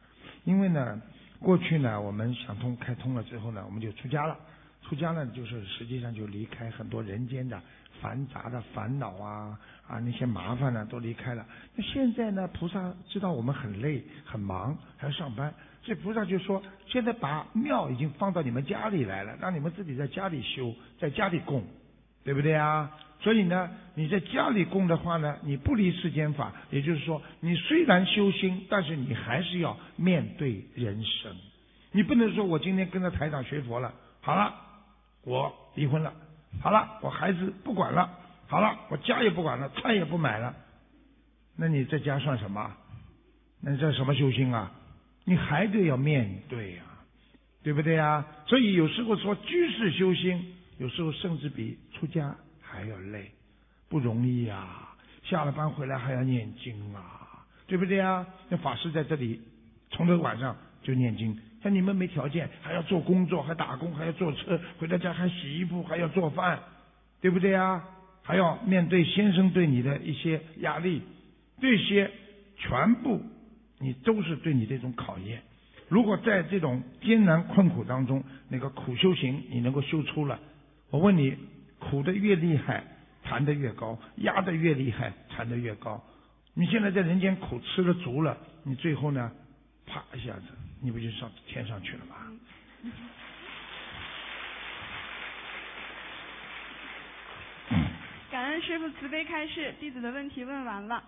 [0.43, 1.01] 因为呢。
[1.41, 4.37] 过去呢，我们想通开通了之后呢，我们就出家了。
[4.83, 7.61] 出家呢，就是实际上就离开很多人间的
[8.01, 11.45] 繁杂的烦恼啊啊那些麻烦呢都离开了。
[11.75, 21.63] 那现在呢，菩萨知道我们很累很忙还要上班，所以菩萨就说：现在把庙已经放到你们家里来了，让你们自己在家里修，在家里供，
[22.23, 22.91] 对不对啊？
[23.21, 31.35] 所以呢，你在家里供的话呢，你不离世间法，也就是说，你虽然修心，但是你还是要面对人生。
[31.91, 34.55] 你不能说我今天跟着台长学佛了，好了，
[35.23, 36.11] 我离婚了，
[36.61, 38.09] 好了，我孩子不管了，
[38.47, 40.55] 好了，我家也不管了，菜也不买了，
[41.55, 42.75] 那你在家算什么？
[43.61, 44.71] 那这什么修心啊？
[45.25, 46.83] 你还得要面对呀，
[47.61, 48.25] 对不对呀？
[48.47, 52.35] 所以有时候说居士修心，有时候甚至比出家。
[52.81, 53.29] 还要累，
[53.89, 54.95] 不容易啊！
[55.21, 58.25] 下了班回来还要念经啊，对不对啊？
[58.49, 59.39] 那法师在这里，
[59.91, 61.37] 从头晚上就念经。
[61.61, 66.59] 像你们没条件，还要做工作，还打工，还要坐车，回到家还洗衣服，还要做饭，
[67.21, 67.83] 对不对啊？
[68.23, 71.03] 还要面对先生对你的一些压力，
[71.59, 72.09] 这些
[72.57, 73.21] 全部
[73.77, 75.43] 你都是对你这种考验。
[75.87, 80.39] 如果在这种艰难困苦当中，那个苦修行你能够修出了，
[80.89, 81.37] 我问你。
[81.81, 82.83] 苦的越厉害，
[83.23, 86.01] 弹得越高；压得越厉害，弹得越高。
[86.53, 89.31] 你现在在人间苦吃了足了，你最后呢，
[89.87, 90.43] 啪一下子，
[90.81, 92.15] 你不就上天上去了吗？
[98.29, 101.03] 感恩师傅慈悲开示，弟子的问题问完了。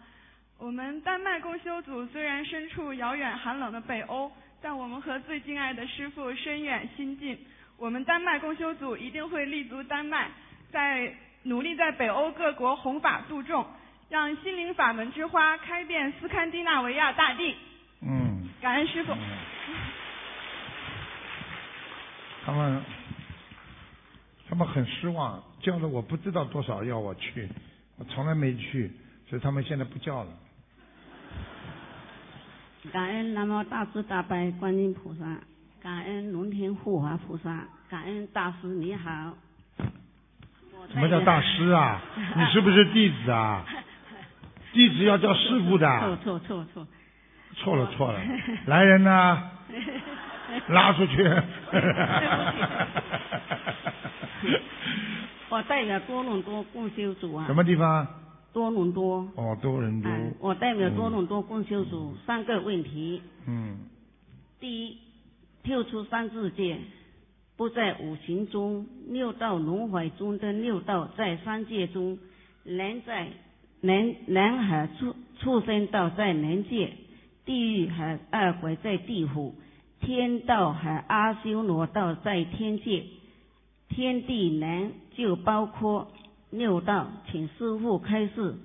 [0.57, 4.31] 我们丹麦共修组虽然身处遥远寒冷的北欧，
[4.61, 7.37] 但我们和最敬爱的师傅深远心近。
[7.77, 10.31] 我们丹麦共修组一定会立足丹麦。
[10.73, 13.65] 在努力在北欧各国弘法度众，
[14.09, 17.55] 让心灵法门之花开遍斯堪的纳维亚大地。
[18.01, 18.49] 嗯。
[18.59, 19.13] 感恩师傅。
[22.45, 22.81] 他们
[24.49, 27.47] 他们很失望，叫了我不知道多少要我去，
[27.97, 28.91] 我从来没去，
[29.29, 30.29] 所以他们现在不叫了。
[32.91, 35.23] 感恩南无大慈大悲观音菩萨，
[35.81, 39.33] 感恩龙天护法菩萨，感恩大师你好。
[40.91, 42.01] 什么叫大师啊？
[42.35, 43.65] 你是不是弟子啊？
[44.73, 45.99] 弟子要叫师傅的。
[45.99, 46.87] 错错错错。
[47.55, 48.19] 错了错了，
[48.65, 49.43] 来人呐，
[50.69, 51.23] 拉出去。
[55.49, 57.45] 我代表多伦多共修组啊。
[57.45, 58.07] 什么地方？
[58.51, 59.27] 多伦多。
[59.35, 60.11] 哦，多伦多。
[60.39, 63.21] 我代表多伦多共修组三个问题。
[63.47, 63.77] 嗯。
[64.59, 64.97] 第一，
[65.63, 66.79] 跳出三字界。
[67.55, 72.17] 不在五行中，六道轮回中的六道在三界中，
[72.63, 73.27] 人在
[73.79, 76.93] 人人和畜畜生道在人界，
[77.45, 79.53] 地狱和恶鬼在地府，
[79.99, 83.03] 天道和阿修罗道在天界，
[83.89, 86.11] 天地人就包括
[86.49, 88.55] 六道，请师傅开示，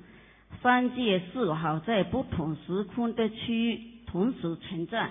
[0.62, 5.10] 三界是好在不同时空的区域同时存在？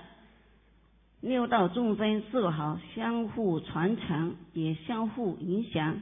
[1.27, 5.99] 六道众生是好相互传承，也相互影响。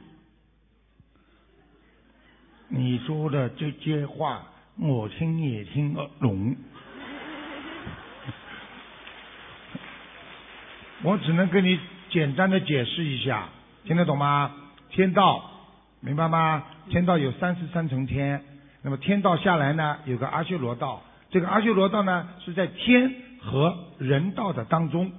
[2.68, 4.46] 你说的这些话，
[4.78, 6.54] 我听也听得懂。
[11.02, 11.76] 我只能跟你
[12.08, 13.48] 简单的解释一下，
[13.82, 14.54] 听得懂吗？
[14.90, 15.50] 天道，
[15.98, 16.62] 明白吗？
[16.88, 18.44] 天道有三十三层天，
[18.82, 21.02] 那么天道下来呢，有个阿修罗道。
[21.30, 23.25] 这个阿修罗道呢，是在天。
[23.40, 25.12] 和人道的当中，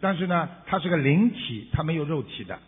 [0.00, 2.58] 但是呢，它是个灵体，它没有肉体的，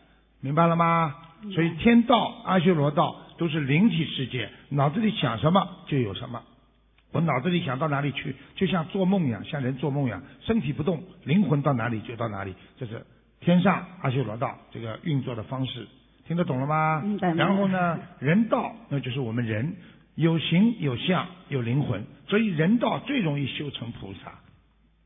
[0.41, 1.15] 明白了吗？
[1.53, 6.43] 所以天道、阿修罗道都是灵体世界，脑子里想什么就有什么。
[7.13, 12.55] 我脑子里想到哪里去，就像做梦一样，像人做梦一样，身体不动，灵魂到哪里就到哪里。
[12.77, 13.05] 这是
[13.41, 15.87] 天上阿修罗道这个运作的方式，
[16.27, 17.03] 听得懂了吗？
[17.05, 19.77] 嗯然后呢，人道那就是我们人
[20.17, 24.33] 有形有相有灵魂，所以人道最容易修成菩萨。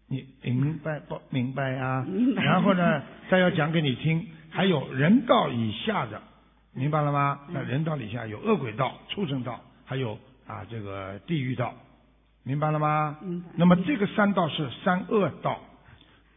[0.09, 6.21] 你明白不明白啊、明白然后呢，再要讲给你听，还有人道以下的，
[6.73, 7.41] 明白了吗？
[7.49, 11.75] 嗯那人道以下有恶鬼道、畜生道，还有啊这个地狱道，
[12.43, 13.19] 明白了吗？
[13.21, 15.61] 明白那么这个三道是三恶道，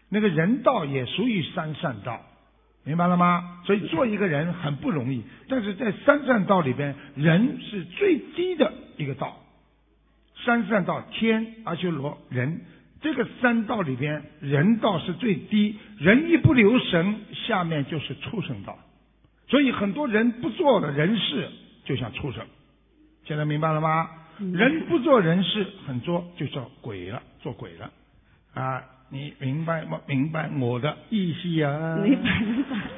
[0.10, 2.20] 那个人道也属于三善道，
[2.84, 3.62] 明白了吗？
[3.66, 9.38] 所以做一个人很不容易，但是在三善道里边，人是最低的一个道。
[10.44, 12.62] 三善道天、阿修罗、人，
[13.02, 18.78] 这个三道里边，人道是最低，人一不留神，下面就是畜生道。
[19.48, 21.50] 所以很多人不做的人事，
[21.84, 22.46] 就像畜生。
[23.26, 24.08] 现在明白了吗？
[24.38, 27.92] 人不做人事，很多就叫鬼了，做鬼了。
[28.54, 30.00] 啊，你明白吗？
[30.08, 32.78] 明白我的意思呀、明白明白。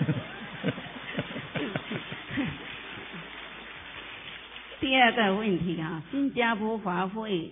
[4.80, 7.52] 第二个问题啊，新加坡华会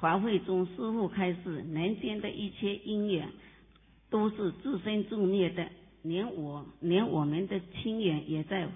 [0.00, 3.28] 法会中师傅开示，人间的一切因缘
[4.10, 5.66] 都是自生自灭的，
[6.02, 8.68] 连我连我们的亲缘也在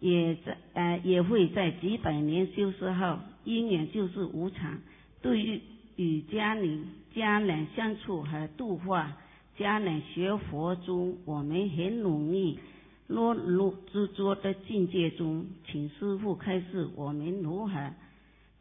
[0.00, 4.78] 也在呃也会在几百年修持后，因缘就是无常。
[5.22, 5.60] 对于
[5.96, 9.16] 与家人家人相处和度化
[9.56, 12.58] 家人学佛中，我们很努力
[13.06, 17.92] 落入执着的境界中，请师傅开示我们如何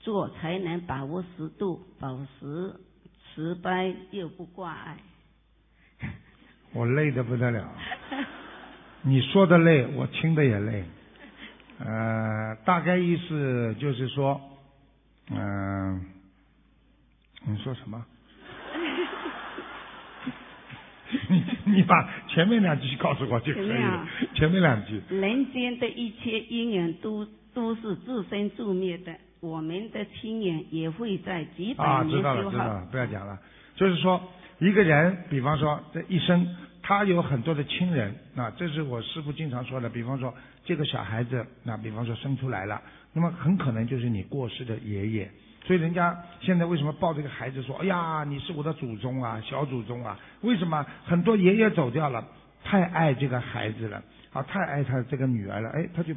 [0.03, 2.73] 做才能把握适度，保持
[3.33, 4.97] 慈悲又不挂碍。
[6.75, 7.73] 我累得不得了。
[9.01, 10.83] 你说的累，我听的也累。
[11.79, 14.39] 呃，大概意思就是说，
[15.31, 16.05] 嗯、
[17.47, 18.03] 你说什么？
[21.29, 24.07] 你你把前面两句告诉我就可以了前面啊。
[24.35, 33.37] 前面两句，人间的一切因缘都都是自生自灭的，我们的亲人也会在几百啊，年知道了，知道了，不要讲了。
[33.75, 34.21] 就是说，
[34.59, 36.47] 一个人，比方说这一生，
[36.81, 39.89] 他有很多的亲人，啊，这是我师傅经常说的。
[39.89, 40.33] 比方说，
[40.63, 42.81] 这个小孩子，那比方说生出来了，
[43.11, 45.29] 那么很可能就是你过世的爷爷。
[45.65, 50.17] 所以人家现在为什么抱这个孩子说，哎呀，你是我的祖宗啊，小祖宗啊？
[50.39, 52.25] 为什么很多爷爷走掉了，
[52.63, 56.13] 太爱这个孩子了，啊，太爱他这个女儿了，哎，他就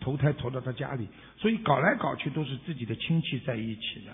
[0.00, 4.12] 投胎投到他家里，所以搞来搞去都是自己的亲戚在一起的，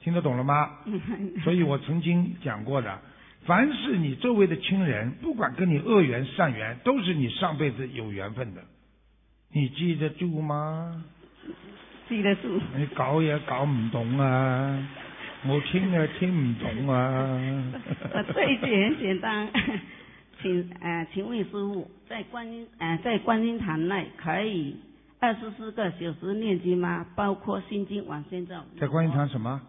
[0.00, 0.70] 听得懂了吗？
[1.44, 2.98] 所以我曾经讲过的，
[3.44, 8.62] 凡是你周围的亲人，不管跟你恶缘善缘，都是你上辈子有缘分的，
[9.52, 11.04] 你记得住吗？
[12.08, 12.60] 记得住。
[12.76, 14.88] 你搞也搞唔懂啊，
[15.46, 17.72] 我聽也听唔懂啊。
[18.12, 19.48] 我这一句很简单，
[20.40, 24.76] 请呃，请问师傅，在观音呃在观音堂内可以
[25.18, 27.06] 二十四个小时念经吗？
[27.16, 28.54] 包括心经、往生咒。
[28.78, 29.60] 在观音堂什么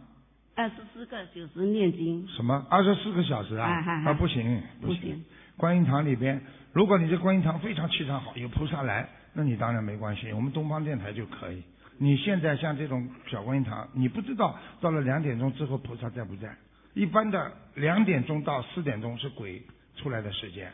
[0.55, 3.65] 二十四个小时念经，什么二十四个小时啊？
[3.65, 5.23] 哎哎哎啊不行不行。
[5.55, 6.41] 观音堂里边，
[6.73, 11.63] 如果你这观音堂非常气场好，有菩萨来，那你当然没关系，我们东方电台就可以。
[11.97, 16.55] 你现在像这种小观音堂，你不知道到了两点钟之后菩萨在不在？
[16.93, 19.63] 一般的两点钟到四点钟是鬼
[19.95, 20.71] 出来的時間，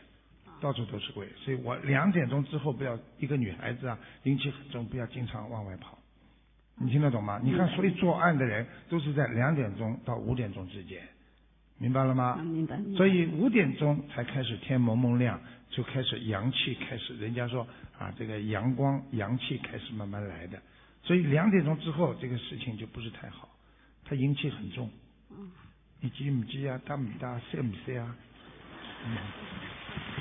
[0.64, 5.98] 到处都是鬼，所以我两点钟之后不要一个女孩子啊，阴气很重，不要经常往外跑。
[6.78, 7.38] 你听得懂吗？
[7.44, 11.06] 你看，所以作案的人都是在两点钟到五点钟之间，
[11.78, 12.38] 明白了吗？
[12.40, 12.80] 啊，明白。
[12.96, 15.38] 所以五点钟才开始天蒙蒙亮，
[15.70, 17.68] 就开始阳气开始，人家说
[18.00, 20.58] 啊，这个阳光阳气开始慢慢来的。
[21.04, 23.50] 所以两点钟之后，这个事情就不是太好，
[24.06, 24.90] 他阴气很重。
[26.00, 26.80] 你知唔知啊？
[26.86, 27.38] 大不大？
[27.52, 28.16] 塞不塞啊？
[29.06, 29.18] 嗯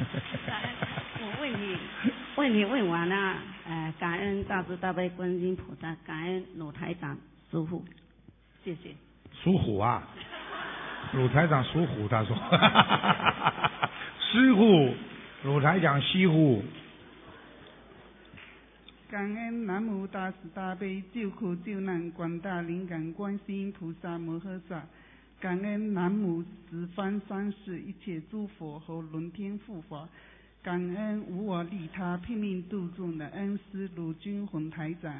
[0.04, 1.76] 我问你，
[2.36, 3.36] 问你问完了，
[3.66, 7.16] 呃，感恩大慈大悲观世音菩萨，感恩鲁台长
[7.50, 7.84] 师傅，
[8.64, 8.90] 谢谢。
[9.42, 10.02] 属虎啊，
[11.14, 12.36] 鲁台长属虎，他說，
[14.32, 14.94] 師傅，
[15.44, 16.62] 鲁台长西湖，
[19.10, 24.82] 感恩南无大慈大悲救苦救难广大灵感观世音菩萨摩诃萨，
[25.42, 26.40] 感恩南无
[26.70, 30.08] 十方三世一切诸佛和龙天护法，
[30.62, 35.12] 感恩无我利他拼命度众的恩师卢军宏台长。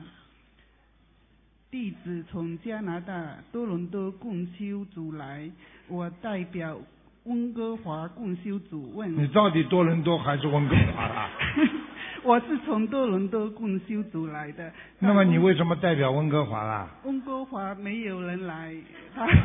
[1.73, 5.51] 弟子从加拿大多伦多共修组来，
[5.89, 6.79] 我代表
[7.25, 9.12] 温哥华共修组问。
[9.20, 11.31] 你到底多伦多还是温哥华啊？
[12.25, 14.70] 我是从多伦多共修组来的。
[15.01, 16.89] 那么你为什么代表温哥华啦？
[17.05, 18.75] 温哥华没有人来，
[19.14, 19.27] 他。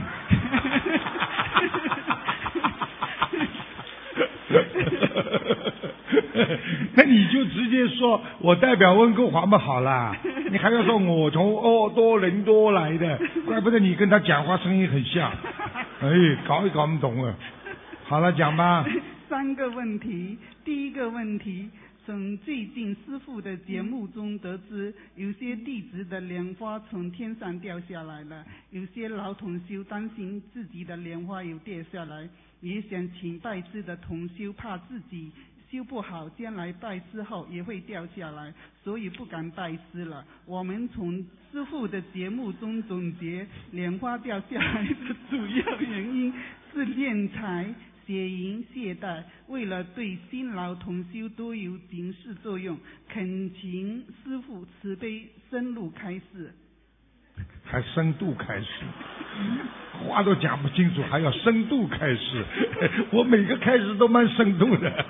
[6.94, 10.16] 那你就直接说我代表温哥华嘛好啦，
[10.52, 15.32] 你还要说我从哦多伦多来的，怪不得你跟他讲话声音很像，
[16.02, 16.08] 哎，
[16.48, 17.34] 搞也搞不懂啊。
[18.06, 18.86] 好了，讲吧。
[19.28, 21.70] 三个问题，第一个问题，
[22.08, 32.26] 从最近师傅的节目中得知，有些弟子的莲花从天上掉下来了，有些老同修担心自己的莲花有掉下来，
[32.62, 35.30] 也想请拜师的同修怕自己
[35.70, 38.54] 修不好，将来拜师后也会掉下来，
[38.86, 40.26] 所以不敢拜师了。
[40.46, 41.18] 我们从
[41.52, 46.34] 师傅的节目中总结，莲花掉下来的主要原因
[46.72, 47.76] 是敛财。
[48.08, 52.78] 血淫懈怠，为了对新老同修都有警示作用，
[53.10, 56.54] 恳请师傅慈悲深入开示。
[57.66, 58.66] 还深度开示，
[60.08, 62.46] 话都讲不清楚，还要深度开示。
[63.12, 65.06] 我每个开始都蛮深度的。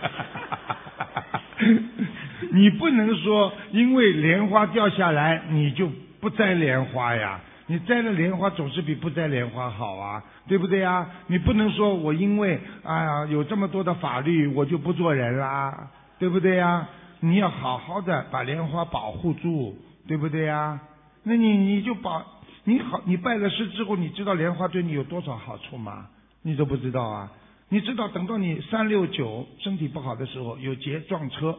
[2.52, 5.88] 你不能说因为莲花掉下来，你就
[6.20, 7.40] 不摘莲花呀。
[7.70, 11.08] 你摘了莲花总是比不摘莲花好啊，对不对呀？
[11.28, 16.88] 你不能说我因为啊有这么多的法律我就不做人啦，对不对呀？
[17.20, 20.80] 你要好好的把莲花保护住，对不对呀？
[21.24, 22.24] 那你你就保
[22.64, 26.08] 你好，你拜了师之后，你知道莲花对你有多少好处吗？
[26.44, 27.32] 你都不知道啊？
[27.70, 31.58] 你知道等到你三六九身体不好的时候，有劫撞车，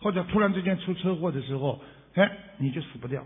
[0.00, 1.80] 或者突然之间出车祸的时候，
[2.14, 3.24] 哎，你就死不掉。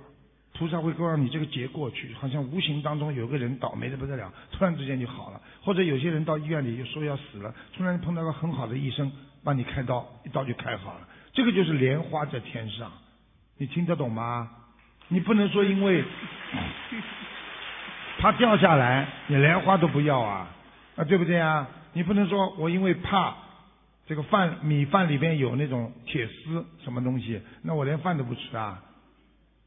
[0.55, 5.41] 菩萨会让你这个劫过去，好像无形当中有个人倒霉的不得了，突然之间就好了。
[5.63, 9.11] 或者有些人到医院里就说要死了，突然碰到个很好的医生，
[9.43, 11.09] 帮你开刀，一刀就开好了。
[11.33, 12.93] 这个就是莲花在天上，
[13.57, 14.51] 你听得懂吗？
[15.09, 16.05] 你不能说因为
[18.21, 20.49] 怕掉下来，你莲花都不要啊，
[20.97, 21.67] 啊对不对啊？
[21.95, 23.35] 你不能说我因为怕
[24.07, 28.83] 这个饭米饭里边有那种铁丝什么东西，那我连饭都不吃啊。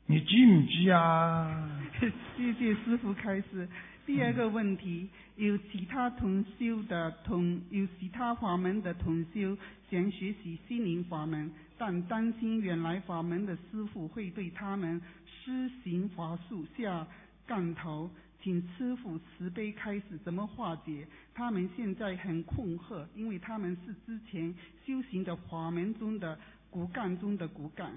[0.07, 1.67] 你急不急啊？
[2.37, 3.67] 谢谢师傅开始。
[4.05, 9.57] 第二个问题，有其他同修的同有其他法门的同修
[9.89, 17.07] 想学习心灵法门，但担心原来法门的师傅会对他们施行法术下
[17.47, 18.07] 杠头，
[18.43, 21.07] 请师傅慈悲开始怎么化解？
[21.33, 24.53] 他们现在很困惑，因为他们是之前
[24.85, 26.37] 修行的法门中的
[26.69, 27.91] 骨干中的骨干。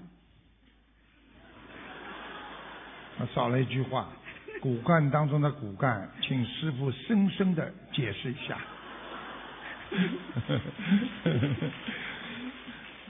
[3.27, 4.07] 少了一句话，
[4.61, 8.57] 骨干当中的骨干，请师傅深深的解释一下。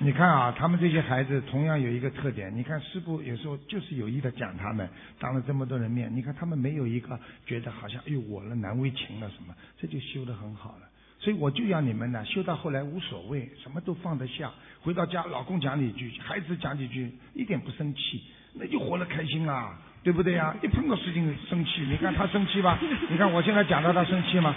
[0.01, 2.55] 你看啊，他们这些孩子同样有一个特点。
[2.55, 4.87] 你看师傅有时候就是有意的讲他们，
[5.19, 10.87] 当着这么多人面，你看他们没有一个觉得好像哎呦我了难为情了什么，这就修得很好了。
[11.19, 14.49] 所以我就要你们呢，修到后来无所谓，什么都放得下。
[14.79, 19.77] 回到家，老公讲几句，孩子讲几句，一点不生气，那就活得开心啊。
[20.01, 20.55] 对不对呀？
[20.61, 22.79] 一碰到事情生气，你看他生气吧？
[23.09, 24.55] 你看我现在讲到他生气吗？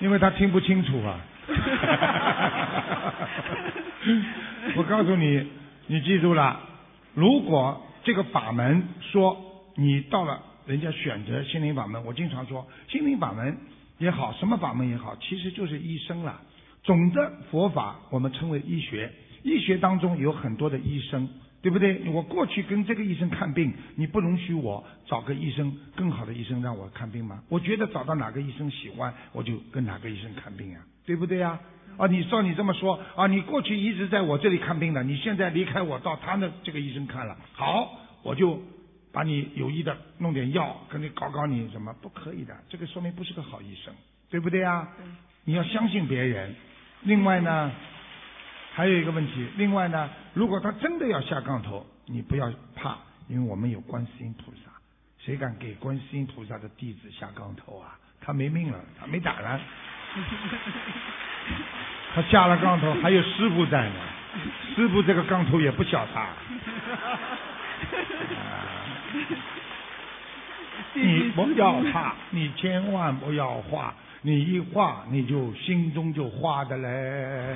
[0.00, 1.20] 因为他听不清楚啊。
[4.76, 5.46] 我告诉你，
[5.88, 6.60] 你记住了，
[7.14, 9.36] 如果这个法门说
[9.76, 13.58] 你到了人家选择心灵法门，我经常说心灵法门
[13.98, 16.40] 也好，什么法门也好，其实就是医生了。
[16.82, 19.12] 总的佛法我们称为医学，
[19.42, 21.28] 医学当中有很多的医生。
[21.64, 21.98] 对不对？
[22.10, 27.42] 我过去跟这个医生看病，你不容许我找个医生更好的医生让我看病吗？
[27.48, 31.58] 我觉得找到哪个医生喜欢，我就跟哪个医生看病啊，对不对呀？
[31.96, 38.60] 啊，你照你这么说啊，你过去一直在我这里看病的，你现在离开我到他那这个医生看了，好，我就
[39.10, 41.94] 把你有意的弄点药，跟你搞搞你什么？
[42.02, 43.94] 不可以的，这个说明不是个好医生，
[44.28, 44.86] 对不对呀？
[45.46, 46.54] 你要相信别人。
[47.04, 47.72] 另外呢？
[48.74, 52.96] 还有一个问题，另外呢，如果他真的要下杠头，你不要怕，
[53.28, 54.72] 因为我们有观世音菩萨，
[55.16, 57.96] 谁敢给观世音菩萨的弟子下杠头啊？
[58.20, 59.60] 他没命了，他没胆了，
[62.16, 63.94] 他下了杠头，还有师傅在呢，
[64.74, 66.26] 师傅这个杠头也不小他。
[70.94, 73.94] 你不要怕，你千万不要画。
[74.26, 76.88] 你一画，你就心中就画的嘞。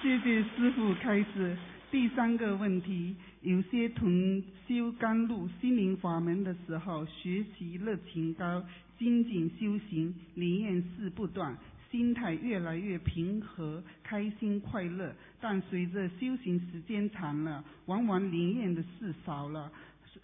[0.00, 1.56] 谢谢师傅开始。
[1.90, 8.62] 第三个问题，有些同修甘露心灵法门的时候，学习热情高，
[8.96, 11.58] 精进修行，灵验事不断，
[11.90, 15.12] 心态越来越平和、开心、快乐。
[15.40, 19.68] 但随着修行时间长了，往往灵验的事少了。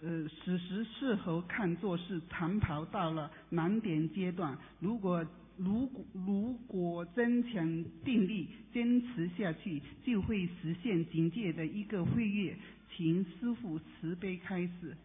[0.01, 4.57] 呃，此时适合看作是长跑到了难点阶段。
[4.79, 5.25] 如果
[5.57, 12.55] 如果如果增强定力，坚持下去，就会实现境界的一个飞跃。
[12.95, 14.95] 请师傅慈悲开始。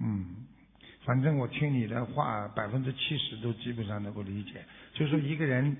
[0.00, 0.26] 嗯，
[1.04, 4.64] 反正我听你的话，百分之七十都基本上能够理解。
[4.92, 5.76] 就是说一个人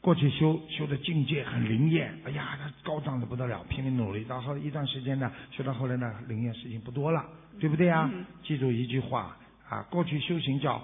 [0.00, 7.26] 过去修修的境界很灵验，哎呀，他高涨的不得了，拼命努力，到后一段时间呢，修到后来呢，灵验事情不多了，
[7.58, 8.10] 对不对啊？
[8.44, 9.36] 记住一句话
[9.68, 10.82] 啊，过去修行叫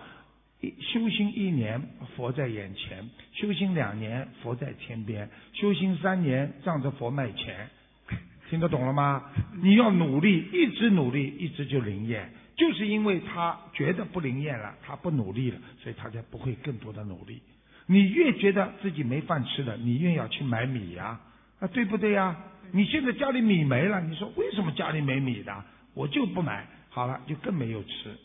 [0.60, 1.80] 一修行一年，
[2.16, 7.68] 佛在眼前；修行两年，佛在天边；修行三年，仗着佛卖钱。
[8.50, 9.22] 听得懂了吗？
[9.62, 12.30] 你要努力，一直努力，一直就灵验。
[12.56, 17.40] 就是因为他觉得不灵验了，他不努力了，所以他才不会更多的努力。
[17.86, 21.20] 你越觉得自己没饭吃了，你越要去买米呀，
[21.60, 22.34] 啊，对不对呀？
[22.72, 25.64] 你现在家里米没了，你说为什么家里没米的？
[25.94, 28.18] 我就不买，好了，就更没有吃，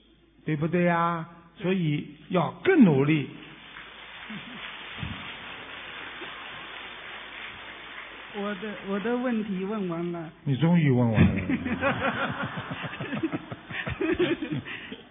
[0.46, 1.28] 对不对呀？
[1.58, 3.30] 所以要更努力。
[8.36, 10.30] 我的我的问题问完了。
[10.46, 11.42] 你终于问完了。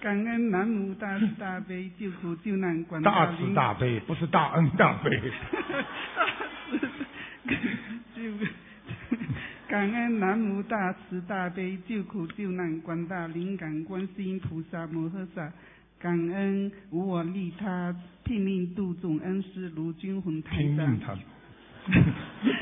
[0.01, 5.11] 感恩南无大慈大悲救苦救难广大大慈大悲，不是大恩大悲。
[9.67, 15.53] 感恩南无大慈大悲救苦救难广大灵感观世音菩萨摩诃萨，
[15.99, 17.93] 感恩无我利他
[18.25, 20.59] 拼命度众恩师卢军宏台长。
[20.59, 21.17] 拼命他。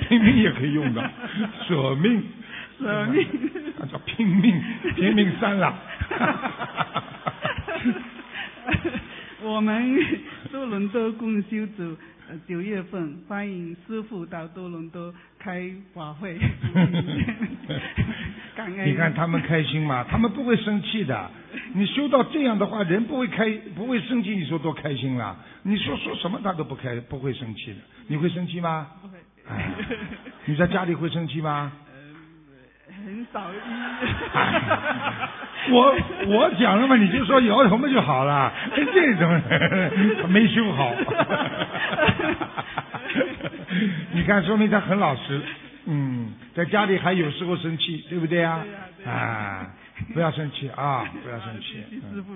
[0.09, 1.11] 拼命也可以用的，
[1.67, 2.23] 舍命，
[2.79, 3.27] 舍命，
[3.79, 4.63] 那叫拼命，
[4.97, 5.75] 拼命三郎。
[9.43, 9.97] 我们
[10.51, 11.97] 多伦多共修组
[12.49, 16.37] 九月份欢迎师傅到多伦多开法会。
[18.57, 18.89] 感恩。
[18.89, 20.05] 你看他们开心吗？
[20.11, 21.31] 他们不会生气的。
[21.75, 24.31] 你修到这样的话，人不会开，不会生气。
[24.31, 25.37] 你说多开心啦？
[25.63, 27.77] 你说说什么他都不开，不会生气的。
[28.09, 28.89] 你会生气吗？
[29.01, 29.19] 不会。
[30.47, 31.71] 你在家里会生气吗？
[33.07, 33.57] 很少一。
[35.71, 35.97] 我
[36.27, 38.53] 我讲了嘛，你就说摇头嘛就好了。
[38.75, 40.93] 这种人 没修好。
[44.11, 45.41] 你看，说明他很老实。
[45.85, 48.65] 嗯，在家里还有时候生气，对不对啊？
[49.07, 49.71] 啊，
[50.13, 51.85] 不要生气啊，不要生气。
[52.13, 52.33] 师傅，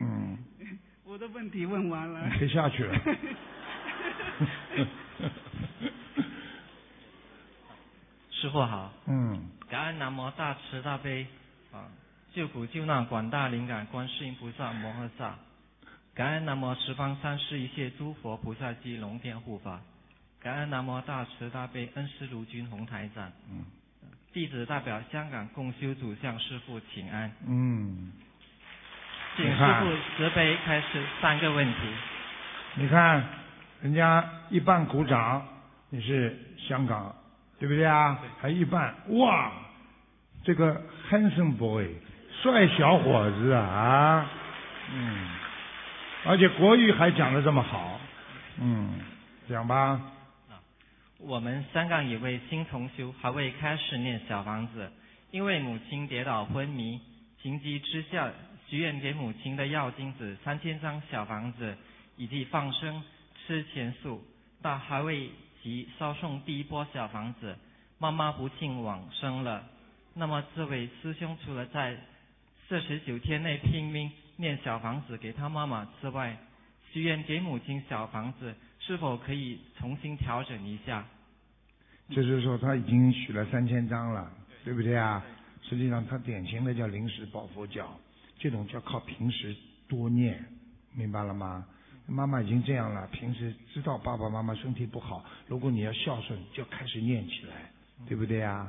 [0.00, 0.38] 嗯。
[1.04, 2.20] 我的问题问完了。
[2.38, 2.94] 可以下去了。
[8.30, 9.40] 师傅好，嗯，
[9.76, 11.26] 感恩南无大慈大悲
[11.70, 11.84] 啊
[12.32, 15.34] 救苦救难广大灵感观世音菩萨摩诃萨，
[16.14, 19.78] 感恩南无十方三世一切诸佛菩萨及龙天护法，
[20.40, 23.66] 感恩南无大慈大悲恩师卢军宏台长，嗯，
[24.32, 28.12] 弟子代表香港共修组向师傅请安，嗯，
[29.36, 31.80] 请师傅慈悲开始三个问题，
[32.76, 33.22] 你看
[33.82, 35.46] 人家一半鼓掌，
[35.90, 36.34] 你是
[36.66, 37.14] 香港。
[37.58, 38.18] 对不对啊？
[38.38, 39.50] 还一半哇，
[40.46, 40.80] 这个
[41.10, 41.84] handsome boy，
[42.40, 44.30] 帅小伙子啊，
[44.94, 45.26] 嗯，
[46.24, 47.98] 而且国语还讲的这么好，
[48.60, 48.94] 嗯，
[49.48, 50.00] 讲吧。
[51.18, 54.88] 我们香港一位新同修还未开始念小房子，
[55.32, 57.00] 因为母亲跌倒昏迷，
[57.42, 58.30] 情急之下
[58.68, 61.76] 许愿给母亲的药金子三千张小房子，
[62.16, 63.02] 以及放生
[63.44, 64.22] 吃钱素，
[64.62, 65.28] 但还未。
[65.62, 67.58] 及烧送第一波小房子，
[67.98, 69.64] 妈妈不幸往生了。
[70.18, 71.94] 那么这位师兄除了在
[72.66, 76.34] 四十九天内拼命念小房子给他妈妈之外，
[76.90, 81.04] 许愿给母亲小房子，是否可以重新调整一下？
[82.08, 84.32] 就是说他已经许了三千张了，
[84.64, 85.22] 对不对啊？
[85.68, 88.00] 实际上他典型的叫临时抱佛脚，
[88.38, 89.54] 这种叫靠平时
[89.86, 90.42] 多念，
[90.94, 91.66] 明白了吗？
[92.06, 97.70] 妈妈已经这样了，平时知道爸爸妈妈身体不好，如果你要孝顺，就开始念起来，
[98.08, 98.66] 对不对呀？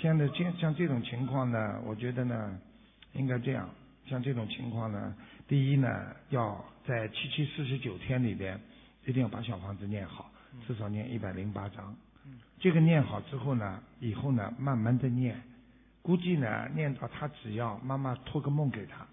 [0.00, 2.58] 现在这像这种情况呢，我觉得呢，
[3.12, 3.68] 应该这样，
[4.06, 5.14] 像这种情况呢，
[5.46, 5.88] 第一呢，
[6.30, 8.58] 要在七七四十九天里边，
[9.04, 10.30] 一定要把小房子念好，
[10.66, 11.94] 至少念一百零八章。
[12.58, 15.40] 这个念好之后呢，以后呢，慢慢的念，
[16.02, 19.06] 估计呢，念到他只要妈妈托个梦给他，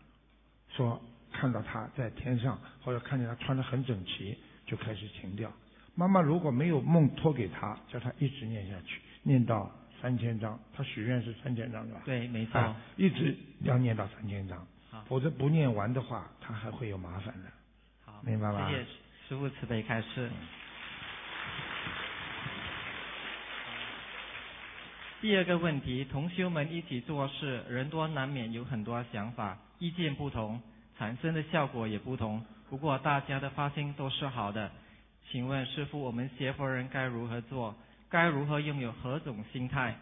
[0.70, 1.02] 说。
[1.30, 4.36] 看到他在天上，或者看见他穿的很整齐，
[4.66, 5.52] 就开始停掉。
[5.94, 9.70] 妈妈如果没有梦托给他，叫他一直念下去，念到
[10.02, 12.02] 三千张他许愿是三千张是吧？
[12.06, 12.76] 对没错。
[12.96, 14.66] 一直要念到三千张
[15.08, 17.50] 否则不念完的话他还会有麻烦的。
[18.06, 18.70] 好明白吧？
[18.70, 18.86] 谢谢
[19.28, 20.30] 师傅慈悲开示。
[25.20, 30.62] 第二个问题同修们一起做事人多难免有很多想法意见不同
[30.98, 34.70] 产生的效果也不同不过大家的发心都是好的。
[35.30, 37.76] 请问师傅我们学佛人该如何做？
[38.10, 39.96] 该如何拥有何种心态，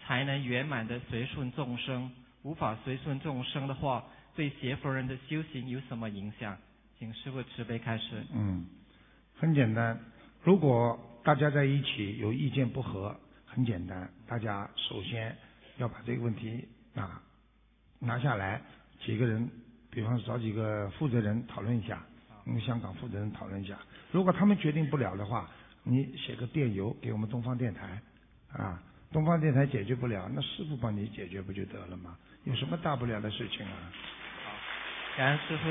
[0.00, 2.10] 才能圆满的随顺众生？
[2.42, 4.04] 无法随顺众生的话，
[4.34, 6.56] 对学佛人的修行有什么影响？
[6.98, 8.24] 请师傅慈悲开示。
[8.32, 8.66] 嗯，
[9.36, 9.98] 很简单，
[10.42, 13.18] 如果大家在一起有意见不合。
[13.50, 15.36] 很简单，大家首先
[15.78, 17.20] 要把这个问题啊
[17.98, 18.60] 拿下来，
[19.04, 19.50] 几个人，
[19.90, 22.00] 比方找几个负责人讨论一下，
[22.44, 23.76] 跟香港负责人讨论一下。
[24.12, 25.50] 如果他们决定不了的话，
[25.88, 28.00] 你写个电邮给我们东方电台
[28.52, 32.16] 啊，东方电台解决不了，那师傅帮你解决不就得了吗？
[32.44, 33.92] 有什么大不了的事情啊？
[34.44, 34.52] 好，
[35.16, 35.64] 感恩师傅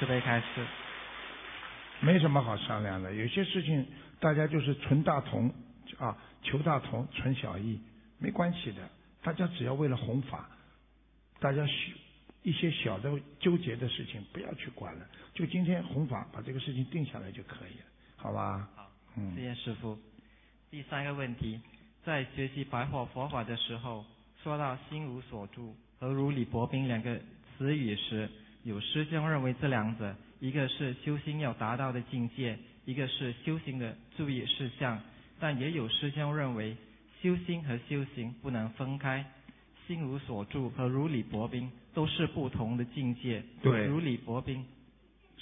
[0.00, 0.66] 慈悲开示。
[2.00, 3.86] 没什么好商量的，有些事情
[4.18, 5.52] 大家就是存大同
[5.98, 6.16] 啊。
[6.42, 7.80] 求大同存小异，
[8.18, 8.86] 没关系的。
[9.22, 10.46] 大家只要为了弘法，
[11.40, 11.66] 大家
[12.42, 15.06] 一些小的纠结的事情不要去管了。
[15.32, 17.84] 就今天弘法，把这个事情定下来就可以了，
[18.16, 18.68] 好吧？
[19.14, 19.96] 好，谢谢师傅。
[20.72, 21.60] 第三个问题，
[22.04, 24.04] 在学习白话佛法的时候，
[24.42, 27.16] 说到心无所住和如履薄冰两个
[27.56, 28.28] 词语时，
[28.64, 35.00] 有师兄认为这两者，一个是修心要达到的境界，一个是修行的注意事项。
[35.38, 36.76] 但也有师兄认为，
[37.22, 39.24] 修心和修行不能分开，
[39.86, 43.44] 心无所住和如履薄冰都是不同的境界。
[43.62, 44.64] 对，如履薄冰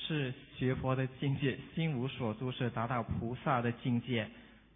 [0.06, 4.28] 是学佛的境界，心无所住是达到菩萨的境界。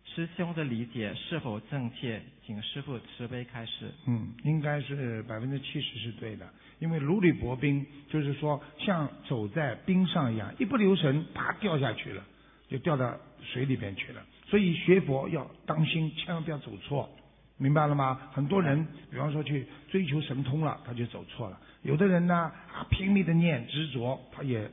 [0.05, 2.23] 师兄的理解是否正确？
[2.45, 3.93] 请师父慈悲开示。
[4.07, 6.49] 嗯，应该是百分之七十是对的，
[6.79, 12.23] 因为如履薄冰就是说像走在冰上一样，一不留神啪掉下去了，
[12.69, 14.25] 就掉到水里边去了。
[14.49, 17.11] 所以学佛要当心，千万不要走错，
[17.59, 18.31] 明白了吗？
[18.33, 22.35] 很多人，比方说去追求神通了，他就走错了；有的人呢，
[22.73, 24.71] 啊拼命的念执着，他也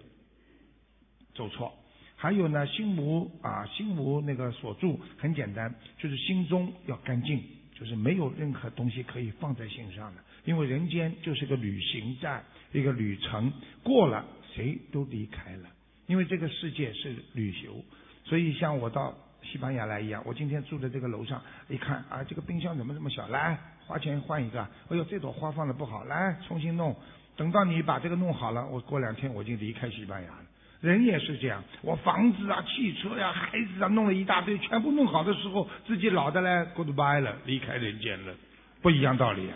[1.33, 1.73] 走错。
[2.15, 10.21] 还有呢，心无啊心无那个所住，很简单，就是心中要干净，就是没有任何东西可以放在心上的。
[10.45, 13.51] 因为人间就是个旅行站，一个旅程，
[13.83, 15.69] 过了谁都离开了。
[16.07, 17.83] 因为这个世界是旅游，
[18.25, 19.13] 所以像我到。
[19.45, 23.27] 西班牙来一样，我今天住的这个楼上，一看啊，这个冰箱怎么这么小？
[23.27, 24.61] 来，花钱换一个。
[24.87, 26.95] 哎呦，这朵花放的不好，来重新弄。
[27.35, 30.45] 等到你把这个弄好了，我过两天我就离开西班牙了。
[30.83, 38.33] 人也是这样，我房子啊、汽车呀、孩子啊，弄了一大堆，全部弄好的时候，自己老的嘞，goodbye 了，离开人间了，
[38.81, 39.55] 不一样道理啊。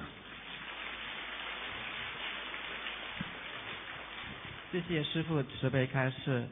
[4.71, 6.47] 谢谢师傅慈悲开示，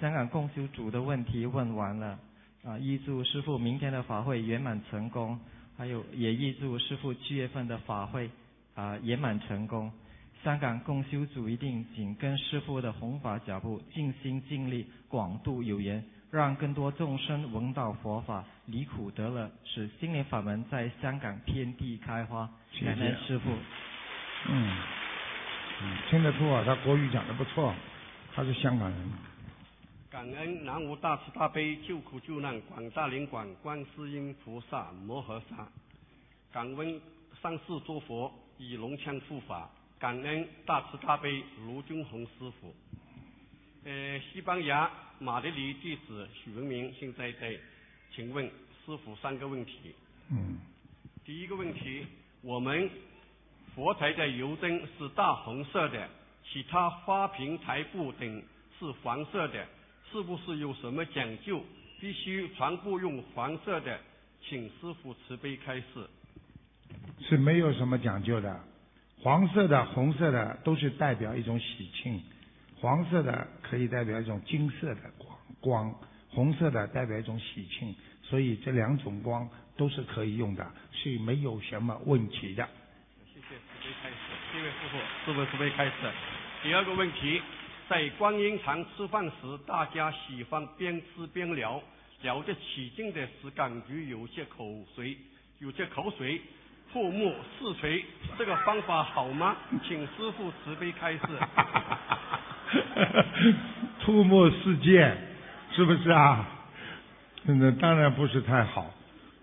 [0.00, 2.16] 香港共修组的问题问完了。
[2.64, 2.78] 啊！
[2.78, 5.36] 预祝师傅明天的法会圆满成功，
[5.76, 8.30] 还有也预祝师傅七月份的法会
[8.76, 9.90] 啊圆满成功。
[10.42, 22.50] 香港共修组一定紧跟师傅的弘法脚步，尽心尽力广度有缘，让更多众生闻到佛法，离苦得乐，使心灵法门在香港遍地开花。
[22.84, 23.50] 感恩师傅。
[24.48, 24.76] 嗯，
[25.80, 27.72] 嗯，听得出啊，他国语讲的不错，
[28.34, 29.12] 他是香港人。
[30.10, 35.68] 感恩南无大慈大悲救苦救难广大灵感观世音菩萨摩诃萨，
[36.52, 37.00] 感恩
[37.40, 39.70] 上世诸佛以龙枪护法，
[40.02, 42.74] 感恩大慈大悲卢军红师傅。
[43.84, 44.90] 呃，西班牙
[45.20, 47.56] 马德里弟子许文明现在在，
[48.12, 48.44] 请问
[48.84, 49.94] 师傅三个问题。
[50.28, 50.58] 嗯。
[51.24, 52.04] 第一个问题，
[52.40, 52.90] 我们
[53.76, 56.08] 佛台的油灯是大红色的，
[56.50, 58.42] 其他花瓶台布等
[58.80, 59.64] 是黄色的。
[60.10, 61.64] 是不是有什么讲究？
[62.00, 64.00] 必须全部用黄色的，
[64.42, 66.10] 请师傅慈悲开示。
[67.20, 68.64] 是没有什么讲究的，
[69.22, 72.20] 黄色的、红色的都是代表一种喜庆，
[72.76, 75.94] 黄色的可以代表一种金色的光光，
[76.28, 77.94] 红色的代表一种喜庆，
[78.24, 82.68] 所以这两种光都是可以用的，是没有什么问题的。
[83.32, 84.16] 谢谢慈悲开始。
[84.52, 85.92] 这位师傅，师傅慈悲开始。
[86.64, 87.40] 第二个问题。
[87.88, 91.82] 在观音堂吃饭时，大家喜欢边吃边聊，
[92.22, 95.14] 聊得起劲的时，感觉有些口水，
[95.58, 96.40] 有些口水，
[96.92, 98.04] 唾沫四垂，
[98.36, 99.56] 这个方法好吗？
[99.82, 101.20] 请师傅慈悲开示。
[104.00, 105.16] 吐沫四溅，
[105.74, 106.46] 是不是啊？
[107.44, 108.90] 那当然不是太好，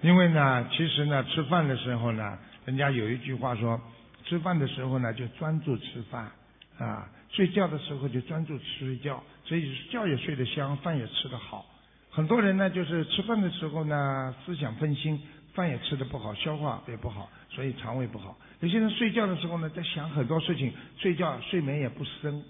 [0.02, 3.82] 因为呢，其实呢，吃饭的时候呢，人家有一句话说，
[4.26, 6.32] 吃饭的时候呢，就专注吃饭
[6.78, 7.10] 啊。
[7.32, 11.66] 睡觉的时候就专注睡觉，所以觉也睡得香，饭也吃得好。
[12.12, 15.22] 很多人呢，就是吃饭的时候呢，思想分心，
[15.54, 18.38] 饭也吃的不好，消化也不好，所以肠胃不好。
[18.62, 22.44] 有些人睡觉的时候呢，在想很多事情，睡觉睡眠也不深。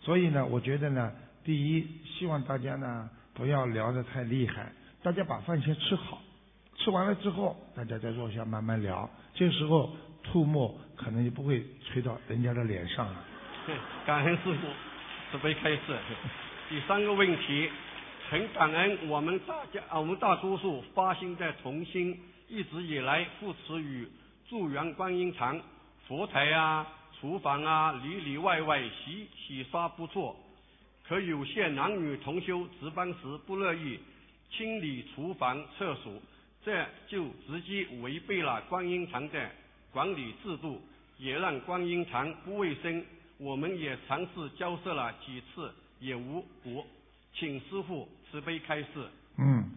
[0.00, 4.70] 所以呢，我觉得呢，第一，希望大家呢不要聊得太厉害，
[5.02, 6.20] 大家把饭先吃好，
[6.76, 9.08] 吃完了之后，大家再坐下慢慢聊。
[9.34, 13.24] 这时候吐沫可能就不会吹到人家的脸上了。
[14.04, 14.58] 感恩师傅
[15.32, 15.80] 慈悲开示。
[16.68, 17.70] 第三个问题，
[18.30, 24.06] 很感恩我们大家啊，我们大多数发心在同心，一直以来扶持与
[24.48, 25.60] 助缘观音堂、
[26.06, 26.86] 佛台啊、
[27.18, 30.36] 厨房啊，里里外外洗洗刷不错。
[31.06, 33.98] 可有些男女同修值班时不乐意
[34.50, 36.12] 清理厨房、厕所。
[36.64, 39.50] 这就直接违背了观音堂的
[39.92, 40.80] 管理制度，
[41.18, 43.04] 也让观音堂不卫生。
[43.36, 45.70] 我们也尝试交涉了几次，
[46.00, 46.86] 也无果。
[47.34, 48.88] 请师傅慈悲开示。
[49.36, 49.70] 嗯，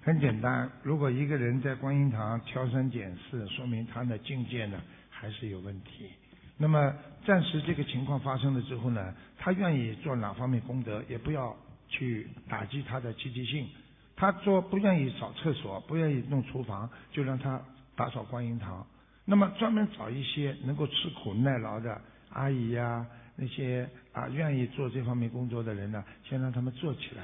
[0.00, 4.80] 很简单，如果一个人在观音堂挑三拣四，说明他的境界呢
[5.10, 6.08] 还是有问题。
[6.56, 6.94] 那么
[7.26, 11.54] 暂时这个情况发生了之后呢，他愿意做哪方面功德，也不要
[11.88, 13.68] 去打击他的积极性。
[14.16, 17.60] 他说不愿意扫厕所，不愿意弄厨房，就让他
[17.94, 18.86] 打扫观音堂。
[19.24, 27.22] 那么专门找一些能够吃苦耐劳的阿姨呀，那些啊愿意做这方面工作的人呢，先让他们做起来。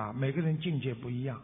[0.00, 1.40] 啊，每个人境界不一样。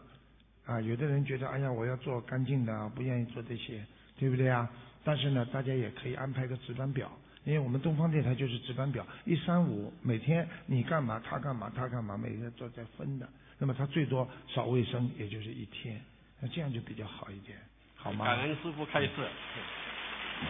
[0.71, 3.83] 啊，有的人觉得哎呀，我要做干净的，不愿意做这些，
[4.17, 4.69] 对不对啊？
[5.03, 7.11] 但是呢，大家也可以安排个值班表，
[7.43, 13.27] 因为我们东方电台就是值班表，一三五每天你干嘛，他干嘛，他干嘛，每天都在分的。
[13.57, 16.01] 那么他最多扫卫生，也就是一天，
[16.39, 17.57] 那这样就比较好一点，
[17.95, 18.25] 好吗？
[18.25, 19.09] 感恩师傅开示。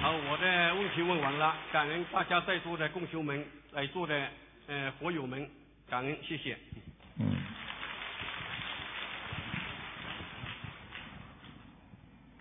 [0.01, 3.43] 好，我的问题问完了，感恩大家在座的共修们，
[3.74, 4.30] 在座的
[4.67, 5.49] 呃佛友们，
[5.89, 6.57] 感恩，谢谢。
[7.17, 7.26] 嗯。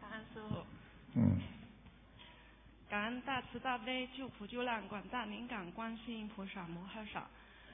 [0.00, 0.64] 感恩师傅。
[1.16, 1.40] 嗯。
[2.90, 7.24] 感恩大慈大悲救苦救难广大灵感观世音菩萨摩诃萨，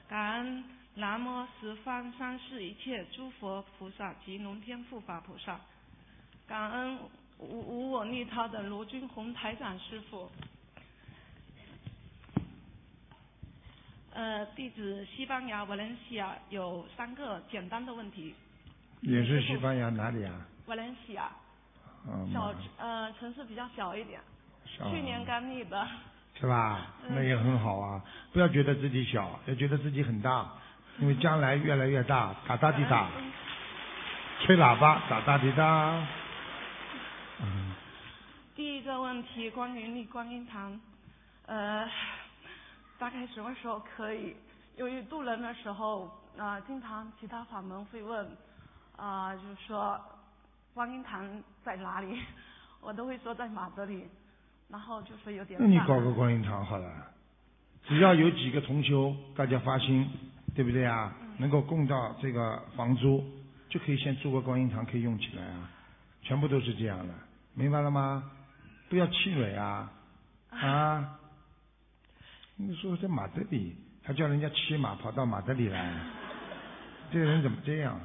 [0.07, 0.63] 感恩。
[0.93, 5.59] 南无十方三世一切诸佛菩萨及龙天护法菩萨，
[6.47, 6.99] 感恩
[7.37, 10.31] 无无我利他的罗军红台长师傅。
[14.11, 18.35] 呃，地址西班牙瓦伦西亚有三个简单的问题。
[19.01, 20.47] 也是西班牙哪里啊？
[20.65, 21.31] 瓦伦西亚。
[22.07, 22.31] 嗯。
[22.33, 24.19] 小呃城市比较小一点。
[24.77, 24.89] 小。
[24.89, 25.87] 去年刚立的。
[26.39, 26.81] 是吧？
[27.09, 27.99] 那也很好啊！
[28.31, 30.47] 不要觉得自己小，要觉得自己很大。
[30.99, 33.07] 因为将来越来越大，哒哒滴哒，
[34.41, 36.05] 吹喇叭哒哒滴哒。
[37.41, 37.73] 嗯。
[38.55, 40.79] 第一个问题关于立观音堂，
[41.47, 41.87] 呃，
[42.99, 44.35] 大概什么时候可以？
[44.75, 48.27] 由于渡人的时候，啊，经常其他法门会问，
[48.95, 49.99] 啊，就是说
[50.73, 51.27] 观音堂
[51.63, 52.19] 在哪里？
[52.81, 54.07] 我都会说在马德里，
[54.69, 55.59] 然后就说有点。
[55.61, 56.91] 那你搞个观音堂好了，
[57.87, 60.07] 只要有几个同修，大家发心。
[60.55, 61.13] 对不对啊？
[61.37, 63.23] 能够供到这个房租，
[63.69, 65.69] 就可以先租个观音堂，可以用起来啊。
[66.23, 67.13] 全部都是这样的，
[67.53, 68.23] 明白了吗？
[68.89, 69.91] 不要气馁啊
[70.49, 71.19] 啊！
[72.55, 75.93] 你说在马德里，还叫人家骑马跑到马德里来，
[77.11, 77.99] 这个人怎么这样？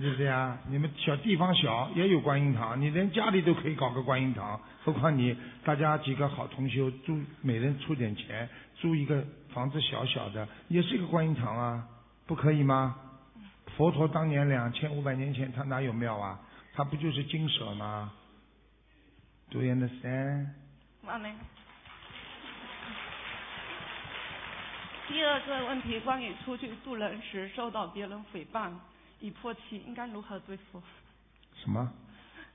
[0.00, 0.58] 是这样？
[0.68, 9.24] 你们小地方小也有观音堂，你连家里都可以搞个观音堂，何况你大家几个好同修租，每人出点钱租一个。
[9.52, 11.86] 房子小小的，也是一个观音堂啊，
[12.26, 12.96] 不可以吗？
[13.76, 16.40] 佛陀当年两千五百年前，他哪有庙啊？
[16.72, 18.10] 他不就是金舍吗
[19.50, 20.46] ？Do you understand？
[25.06, 28.70] 第二个问题，关于出去渡人时受到别人诽谤、
[29.22, 30.82] 已破气，应该如何对付？
[31.54, 31.90] 什么？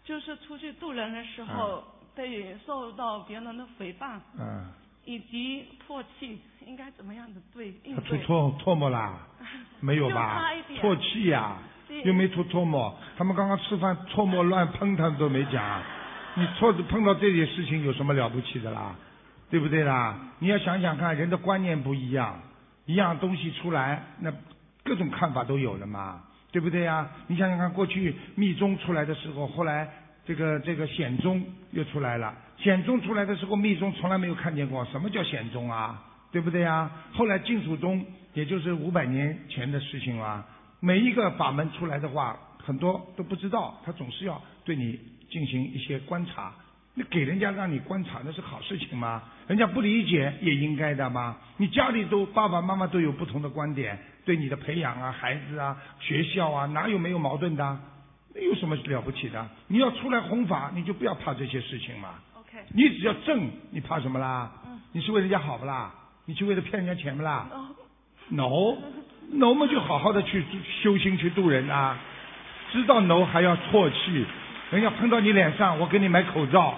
[0.04, 4.20] 就是出去渡人的时候，被受到别人的诽谤。
[4.38, 4.68] 嗯。
[5.06, 7.74] 以及唾弃应该怎么样的对？
[7.96, 9.18] 他吐唾唾沫啦？
[9.80, 10.44] 没有吧？
[10.82, 11.56] 唾弃呀，
[12.04, 12.94] 又没吐唾沫。
[13.18, 15.82] 他们刚刚吃饭唾沫乱喷，他们都没讲。
[16.36, 18.94] 你错碰到这些事情有什么了不起的啦？
[19.50, 20.20] 对不对啦？
[20.40, 22.38] 你要想想看，人的观念不一样，
[22.86, 24.30] 一样东西出来，那
[24.84, 26.22] 各种看法都有了嘛，
[26.58, 27.08] 对不对呀？
[27.28, 29.88] 你想想看，过去密宗出来的时候，后来
[30.26, 32.34] 这个这个显宗又出来了。
[32.58, 36.90] 显宗出来的时候，密宗从来没有看见过什么叫显宗啊，对不对呀？
[37.14, 38.04] 后来净土宗
[38.34, 40.44] 也就是五百年前的事情了。
[40.80, 45.00] 每一个法门出来的话，很多都不知道，他总是要对你
[45.30, 46.52] 进行一些观察。
[46.98, 49.22] 你给人家让你观察，那是好事情吗？
[49.46, 51.38] 人家不理解也应该的吗？
[51.58, 53.96] 你家里都爸爸妈妈都有不同的观点，
[54.26, 57.80] 对你的培养啊、孩子啊、学校啊，哪有没有矛盾的？
[58.34, 59.48] 那有什么了不起的？
[59.68, 62.16] 你要出来弘法，你就不要怕这些事情嘛。
[62.34, 62.58] OK。
[62.74, 64.52] 你只要正，你怕什么啦？
[64.66, 64.80] 嗯。
[64.92, 65.94] 你是为人家好不啦？
[66.26, 67.68] 你去为了骗人家钱不啦哦。
[68.30, 70.44] ？no，no 嘛就好好的去
[70.82, 71.96] 修心去度人啊，
[72.74, 74.26] 知道 no 还要唾弃，
[74.72, 76.78] 人家喷到你脸上，我给你买口罩，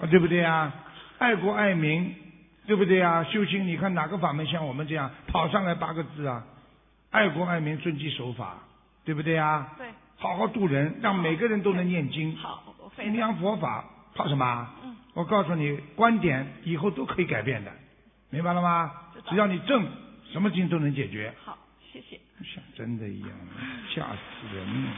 [0.00, 0.72] 啊对不对啊？
[1.18, 2.14] 爱国爱民，
[2.66, 3.22] 对不对啊？
[3.24, 6.44] 修心，你看哪个法门像我们这样跑上来八个字啊？
[7.10, 8.58] 爱国爱民，遵纪守法，
[9.04, 9.72] 对不对啊？
[9.76, 9.86] 对。
[10.16, 12.36] 好好度人，让每个人都能念经。
[12.36, 12.62] 好，
[12.96, 13.84] 弘扬佛法，
[14.14, 14.68] 怕什么？
[14.84, 14.96] 嗯。
[15.14, 17.72] 我告诉你，观点以后都可以改变的，
[18.30, 18.92] 明白了吗？
[19.28, 19.86] 只要你正，
[20.32, 21.32] 什么经都能解决。
[21.44, 21.58] 好，
[21.92, 22.20] 谢谢。
[22.42, 23.30] 像真的一样，
[23.94, 24.90] 吓死人了。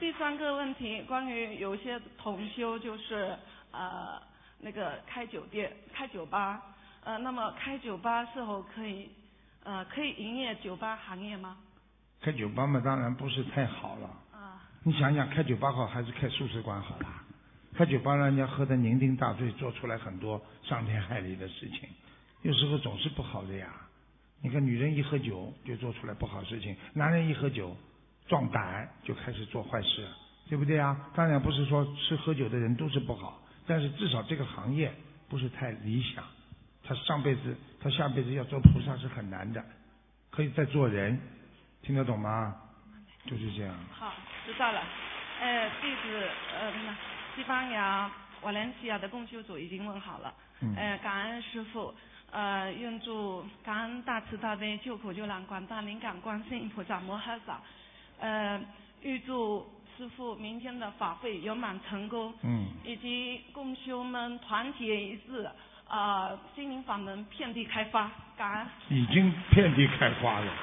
[0.00, 3.36] 第三个问题，关于有些同修就是
[3.72, 4.22] 呃
[4.60, 6.62] 那个开酒店、开酒吧，
[7.02, 9.10] 呃，那么开酒吧是否可以
[9.64, 11.56] 呃可以营业酒吧行业吗？
[12.20, 14.08] 开酒吧嘛，当然不是太好了。
[14.32, 14.62] 啊。
[14.84, 17.24] 你想想，开酒吧好还是开素食馆好啦？
[17.74, 21.88] 开酒吧让人家喝得酩酊大醉，做出来很多伤天害理的事情，
[22.42, 23.68] 有时候总是不好的呀。
[24.40, 27.76] 你看，女人一喝酒就做出来不好事情，男人一喝酒
[28.28, 30.06] 壮胆就开始做坏事，
[30.48, 30.96] 对不对啊？
[31.14, 34.92] 当然不是说吃喝酒的人都是不好，但是至少这个行业
[35.28, 36.22] 不是太理想。
[36.84, 39.64] 他上辈子，他下辈子要做菩萨是很难的，
[40.30, 41.18] 可以再做人，
[41.82, 42.54] 听得懂吗？
[43.24, 43.74] 就是这样。
[43.90, 44.12] 好，
[44.46, 44.82] 知道了。
[45.40, 46.72] 呃，弟子呃
[47.34, 48.10] 西班牙
[48.42, 50.34] 瓦伦西亚的共修组已经问好了。
[50.60, 51.94] 嗯呃，感恩师傅。
[52.30, 57.58] 呃，愿祝感恩大慈大悲救苦救难广大灵感观世音菩萨摩诃萨，
[58.20, 58.60] 呃，
[59.02, 59.66] 预祝
[59.96, 65.48] 师傅明天的法会圆满成功，嗯，以及共修们团结一致，
[65.86, 68.66] 啊、心灵法门遍地开花，感恩。
[68.90, 70.52] 已经遍地开花了。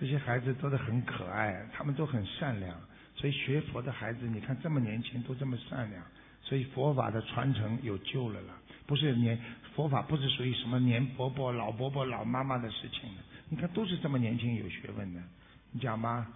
[0.00, 2.76] 这些孩子都是很可爱，他们都很善良，
[3.14, 6.02] 所以学佛的孩子，你看这么年轻都这么善良，
[6.42, 8.54] 所以佛法的传承有救了啦。
[8.86, 9.38] 不是年
[9.74, 15.20] 佛法不是属于什么年伯伯、老伯伯、老妈妈的事情的，你看都是这么年轻有学问的，
[15.72, 16.26] 你讲吧。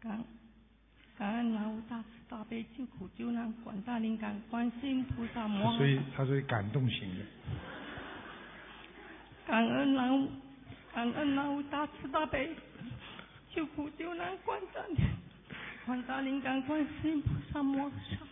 [0.00, 0.24] 感
[1.18, 7.24] 感恩南无大慈大悲救苦救难广大灵感观世音菩萨摩所以，他属于感动型的。
[9.46, 10.28] 感恩南无
[10.94, 12.50] 感恩南无大慈大悲
[13.54, 14.96] 救苦救难广大灵
[15.84, 18.26] 广大灵感观世音菩萨摩诃萨，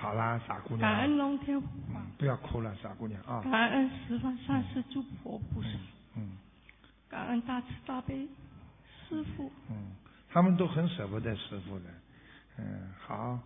[0.00, 0.80] 好啦，傻姑娘。
[0.80, 3.42] 感恩龙天护法，不要哭了，傻姑娘啊。
[3.42, 5.68] 感恩十方三世诸佛菩萨，
[6.16, 6.38] 嗯
[7.08, 8.28] 感恩大慈大悲
[9.08, 9.50] 师父。
[9.70, 9.74] 嗯，
[10.30, 11.84] 他们都很舍不得师傅的，
[12.58, 13.40] 嗯，好，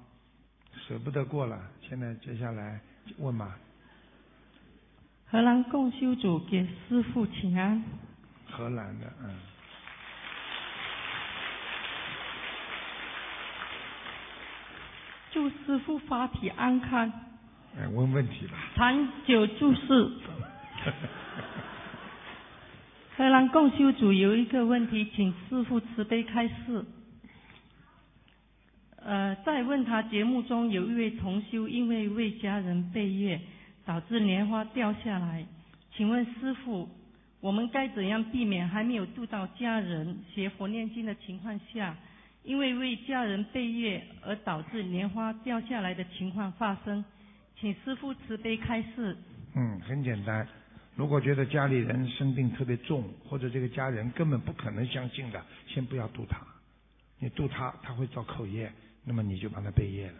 [0.86, 2.78] 舍不得过了，现在接下来
[3.18, 3.56] 问吧，
[5.26, 7.82] 荷兰共修组给师父请安。
[8.50, 9.34] 荷兰的，嗯，
[15.32, 17.10] 祝师傅法体安康，
[17.78, 18.52] 哎，问问题了。
[18.76, 20.10] 长久住世。
[23.16, 26.84] 荷兰共修组有一个问题，请师傅慈悲开示。
[28.96, 33.40] 呃，在问他节目中有一位同修因为为家人背业，
[33.86, 35.46] 导致莲花掉下来，
[35.96, 36.88] 请问师傅，
[37.40, 41.96] 我们该怎样避免还没有度到家人学佛念经的情况下，
[42.42, 47.04] 因为为家人背业而导致莲花掉下来的情况发生？
[47.58, 49.16] 请师父慈悲开示。
[49.54, 50.46] 嗯，很简单。
[50.96, 56.38] 如果觉得家里人生病特别重，或者这个家人根本不可能相信的，先不要度他。
[57.18, 58.70] 你度他，他会造口业，
[59.04, 60.14] 那么你就帮他背业了，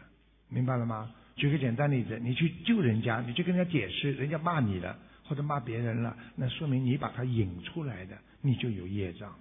[0.49, 1.11] 明白了吗？
[1.35, 9.35] 举个简单例子，你去救人家，你去跟人家解释，人家骂你了，或者骂别人了，那说明你把他引出来的，你就有业障，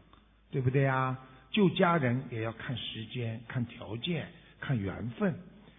[0.50, 1.18] 对不对啊？
[1.52, 4.26] 救家人也要看时间、看条件、
[4.60, 5.34] 看缘分。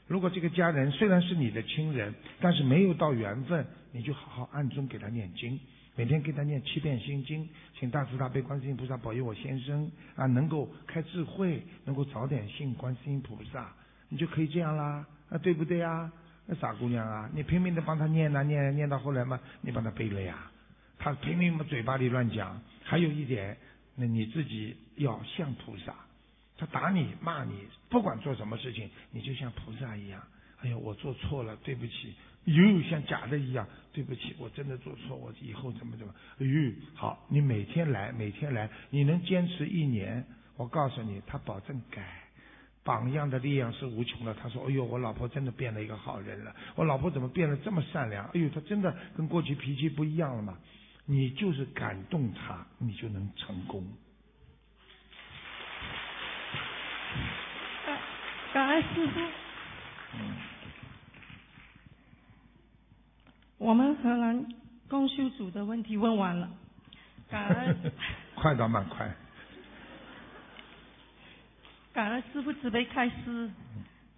[0.07, 5.59] 如果这个家人虽然是你的亲人，但是没有到缘分，你就好好暗中给他念经，
[5.97, 7.49] 每天给他念七遍心经，
[7.79, 13.73] 请大慈大悲观世音菩萨保佑我先生啊能够开智慧，能够早点信观世音菩萨，
[14.11, 16.13] 你就可以这样啦，啊对不对啊？
[16.45, 20.51] 那傻姑娘啊，你拼命的帮他念啊念念到后来嘛，你帮他背了呀，
[20.99, 22.61] 他拼命嘛嘴巴里乱讲。
[22.85, 23.57] 还有一点，
[23.95, 25.95] 那你自己要像菩萨。
[26.57, 27.55] 他打你骂你，
[27.89, 30.23] 不管做什么事情，你就像菩萨一样。
[30.61, 32.15] 哎呀，我做错了，对不起。
[32.45, 36.15] 哟，像假的一样，对不起，我真的做错，我以后怎么怎么。
[36.39, 40.25] 哎呦，好，你每天来，每天来，你能坚持一年，
[40.57, 42.23] 我告诉你，他保证改。
[42.85, 44.35] 榜样的力量是无穷的。
[44.35, 46.55] 他说：“哎呦，我老婆真的变了一个好人了。
[46.75, 48.27] 我老婆怎么变得这么善良？
[48.27, 50.59] 哎呦，她真的跟过去脾气不一样了嘛。”
[51.05, 53.85] 你就是感动他，你就能成功。
[57.85, 57.99] 感
[58.53, 59.21] 感恩师傅。
[60.15, 60.37] 嗯。
[63.59, 64.47] 我们河南
[64.89, 66.49] 公修组的问题问完了，
[67.29, 67.93] 感恩。
[68.35, 69.15] 快倒蛮快。
[71.93, 73.51] 感恩师傅慈悲开示，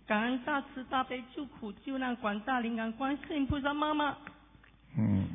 [0.07, 4.17] 感恩大慈大悲救苦救难广大灵感观世音菩萨妈妈。
[4.97, 5.29] 嗯。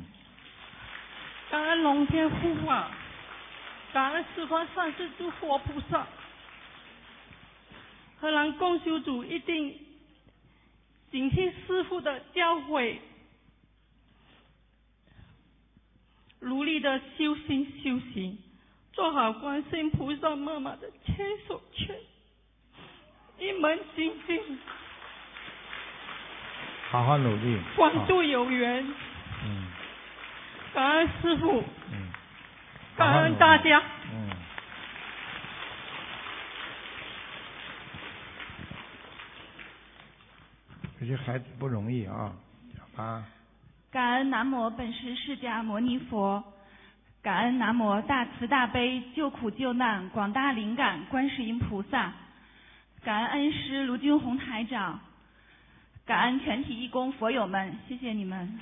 [1.50, 2.88] 感恩龙天护法，
[3.92, 6.06] 感恩十方善世诸佛菩萨。
[8.20, 9.76] 荷兰共修组一定
[11.10, 12.98] 谨听师父的教诲，
[16.38, 18.38] 努力的修心修行，
[18.92, 21.16] 做好观世音菩萨妈妈的千
[21.48, 21.96] 手千
[23.40, 24.58] 一门精进。
[26.90, 27.58] 好好努力。
[27.74, 28.86] 广度有缘。
[29.44, 29.66] 嗯。
[30.72, 32.08] 感恩师傅，嗯，
[32.96, 34.30] 感恩大家，嗯，
[40.98, 42.32] 这些孩子不容易啊，
[42.96, 43.24] 啊。
[43.90, 46.44] 感恩南无本师释迦牟尼佛，
[47.20, 52.12] 感恩南无大慈大悲救苦救难广大灵感观世音菩萨，
[53.02, 55.00] 感恩恩师卢军宏台长，
[56.06, 58.60] 感恩全体义工佛友们，谢谢你们。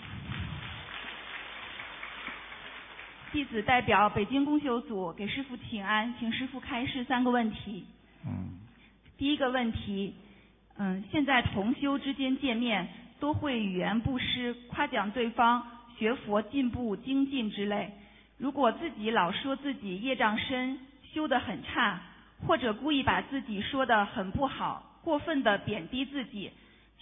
[3.33, 7.85] 弟子代表北京公修组给师傅请安，请师傅开示三个问题。
[8.24, 8.59] 嗯。
[9.18, 10.14] 第一个问题，
[10.76, 12.89] 嗯，现在同修之间见面
[13.20, 15.66] 都会语言不失，夸奖对方
[15.99, 17.91] 学佛进步精进之类。
[18.39, 20.79] 如果自己老说自己业障深，
[21.12, 22.01] 修得很差，
[22.47, 26.51] 或者故意把自己说得很不好，过分的贬低自己，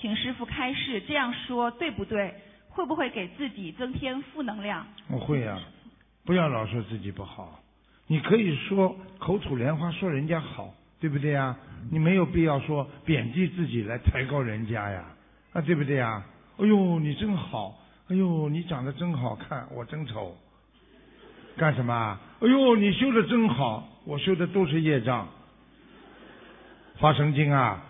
[0.01, 2.35] 请师傅开示，这样说对不对？
[2.68, 4.87] 会不会给自己增添负能量？
[5.09, 5.59] 我会呀。
[6.27, 7.61] 不要老说自己不好，
[8.09, 11.57] 你可以说口吐莲花说人家好，对不对呀？
[11.89, 15.05] 你没有必要说贬低自己来抬高人家呀，
[15.53, 16.24] 啊，对不对呀？
[16.59, 20.37] 哎呦，你真好，哎呦，你长得真好看，我真丑，
[21.57, 22.18] 干什么？
[22.41, 25.29] 哎呦，你修的真好，我修的都是业障，
[26.99, 27.85] 发神经啊！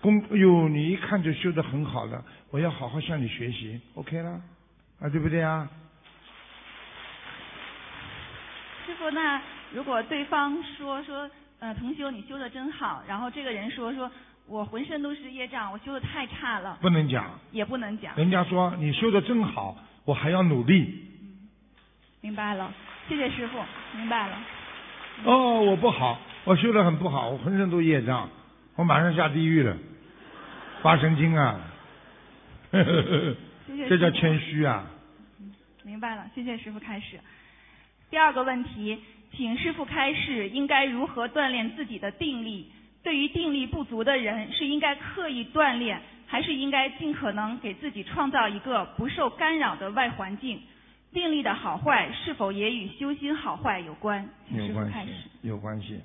[0.00, 4.40] 公，哎呦，你一看就修的很好的，我要好好向你学习，OK 啦，
[5.00, 5.68] 啊，对不对呀？
[8.86, 9.40] 师傅，那
[9.72, 11.30] 如果对方说说，
[11.60, 14.10] 呃，同修你修的真好，然后这个人说说
[14.46, 18.14] 我浑身都是业障，我修的太差了，不能讲，也不能讲。
[18.16, 21.02] 人家说你修的真好，我还要努力。
[22.20, 22.72] 明白了，
[23.08, 23.58] 谢谢师傅，
[23.96, 24.38] 明白了。
[25.24, 28.28] 哦，我不好，我修的很不好，我浑身都业障，
[28.76, 29.76] 我马上下地狱了，
[30.82, 31.60] 发神经啊！
[33.88, 34.84] 这叫谦虚啊。
[35.84, 37.18] 明白了，谢谢师傅开始。
[38.14, 38.96] 第二个问题，
[39.32, 42.70] 请师傅开示应该如何锻炼自己的定力？
[43.02, 50.60] 对于定力不足的人，是应该刻意锻炼，还是应该尽可能给自己创造一个不受干扰的外环境？
[51.12, 54.24] 定力的好坏是否也与修心好坏有关？
[54.52, 55.10] 有关系，
[55.42, 56.00] 有关系。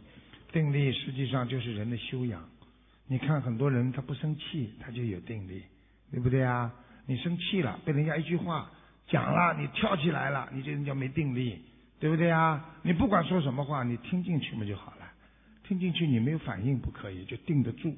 [0.51, 2.41] 定力实际上就是人的修养。
[3.07, 5.61] 你看很多人他不生气，他就有定力，
[6.11, 6.71] 对不对啊？
[7.05, 8.67] 你生气了，被人家一句话
[9.07, 11.65] 讲了，你跳起来了，你这人叫没定力。
[11.99, 12.65] 对不对啊？
[12.83, 15.05] 你不管说什么话，你听进去嘛就好了。
[15.63, 17.95] 听进去你没有反应不可以，就定得住，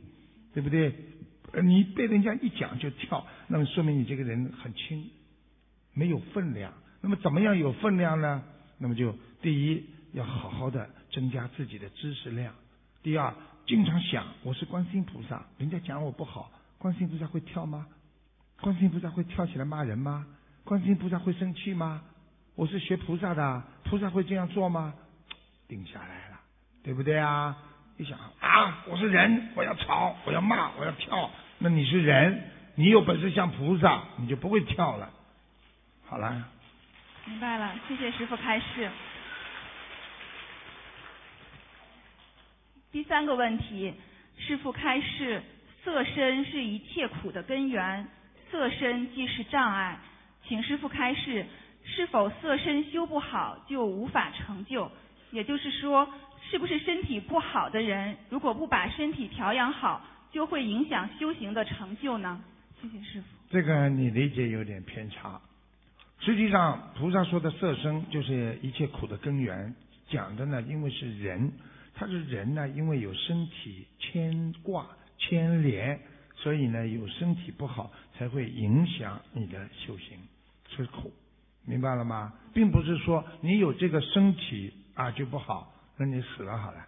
[0.54, 0.94] 对不对？
[1.64, 5.10] 你被人家一讲就跳，那么说明你这个人很轻，
[5.94, 6.74] 没有分量。
[7.02, 8.44] 那么怎么样有分量呢？
[8.78, 12.54] 那么就第一要好好的增加自己的知识量。
[13.04, 13.34] 第二，
[13.68, 17.88] 经常想我是观世音菩萨，人家讲我不好，观世音菩萨会跳吗？
[18.60, 20.26] 观世音菩萨会跳起来骂人吗？
[20.64, 22.04] 观世音菩萨会生气吗？
[22.62, 24.94] 我是学菩萨的，菩萨会这样做吗？
[25.68, 26.40] 定下来了，
[26.84, 27.58] 对不对啊？
[27.98, 31.32] 一想啊，我是人，我要吵，我要骂，我要跳。
[31.58, 35.10] 那你是人，你有本事像菩萨，你就不会跳了。
[36.06, 36.52] 好了。
[37.26, 38.92] 明白了，谢谢师傅开示。
[42.92, 43.92] 第三个问题，
[44.38, 45.42] 师傅开示：
[45.84, 48.08] 色身是一切苦的根源，
[48.52, 49.98] 色身即是障碍，
[50.48, 51.44] 请师傅开示。
[51.84, 54.92] 是否色身修不好就无法成就？
[55.32, 56.08] 也就是说，
[56.50, 60.02] 是不是身体不好的人，如果不把身体调养好，
[60.32, 62.42] 就会影响修行的成就呢？
[62.82, 63.28] 谢谢师傅。
[63.50, 65.40] 这个你理解有点偏差。
[66.20, 69.74] 实际上，菩萨说的色身就是一切苦的根源，
[70.08, 71.52] 讲的呢，因为是人，
[71.96, 74.86] 他是人呢，因为有身体牵挂，
[75.18, 76.00] 牵连，
[76.36, 80.18] 所以呢，有身体不好才会影响你的修行，
[80.70, 81.12] 吃苦，
[81.66, 82.34] 明白了吗？
[82.54, 86.86] 并不是说你有这个身体啊就不好，那你死了好了，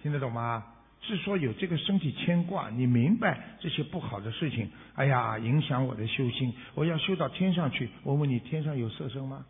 [0.00, 0.64] 听得懂吗？
[1.00, 7.90] 是说有这个身体牵挂，你明白这些不好的事情，哎呀，影响我的修心，我要修到天上去。
[8.04, 9.44] 我问你，天上有色身吗？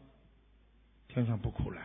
[1.06, 1.80] 天上不苦了。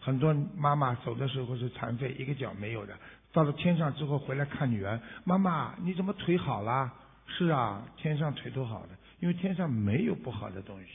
[0.00, 2.94] 很多妈妈走的时候是残废，一个脚没有的，
[3.32, 6.90] 到了天上之后回来看女儿，妈妈你怎么腿好了？
[7.26, 8.88] 是啊，天上腿都好的，
[9.18, 10.86] 因为天上没有不好的东西，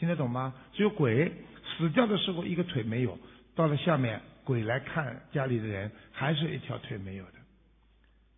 [0.00, 0.54] 听得懂吗？
[0.72, 1.30] 只有鬼
[1.76, 3.18] 死掉的时候一个腿没有，
[3.54, 7.32] 到了下面鬼来看家里的人，还是一条腿没有的。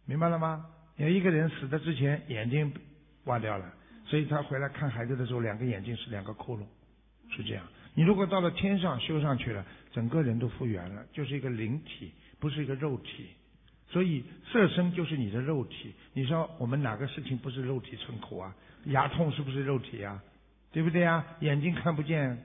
[0.05, 0.67] 明白了吗？
[0.97, 2.75] 有一个人死的之前眼睛
[3.27, 3.73] 挖掉了，
[4.07, 6.65] 所以他回来看孩子的时候，两个眼睛是两个窟窿，
[7.31, 7.65] 是这样。
[7.95, 13.29] 你如果到了天上修上去了，整个人都复原了，就是一个灵体，不是一个肉体。
[13.89, 15.95] 所以色身就是你的肉体。
[16.13, 18.53] 你说我们哪个事情不是肉体成苦啊？
[18.87, 20.21] 牙痛是不是肉体啊？
[20.73, 21.25] 对不对啊？
[21.41, 22.37] 眼睛看不见，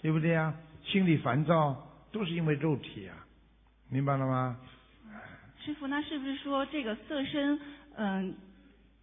[0.00, 0.54] 对不对啊？
[0.82, 1.76] 心里烦躁
[2.10, 3.14] 都是因为肉体啊，
[3.88, 4.56] 明白了吗？
[5.64, 7.58] 师傅，那是不是说这个色身，
[7.96, 8.34] 嗯，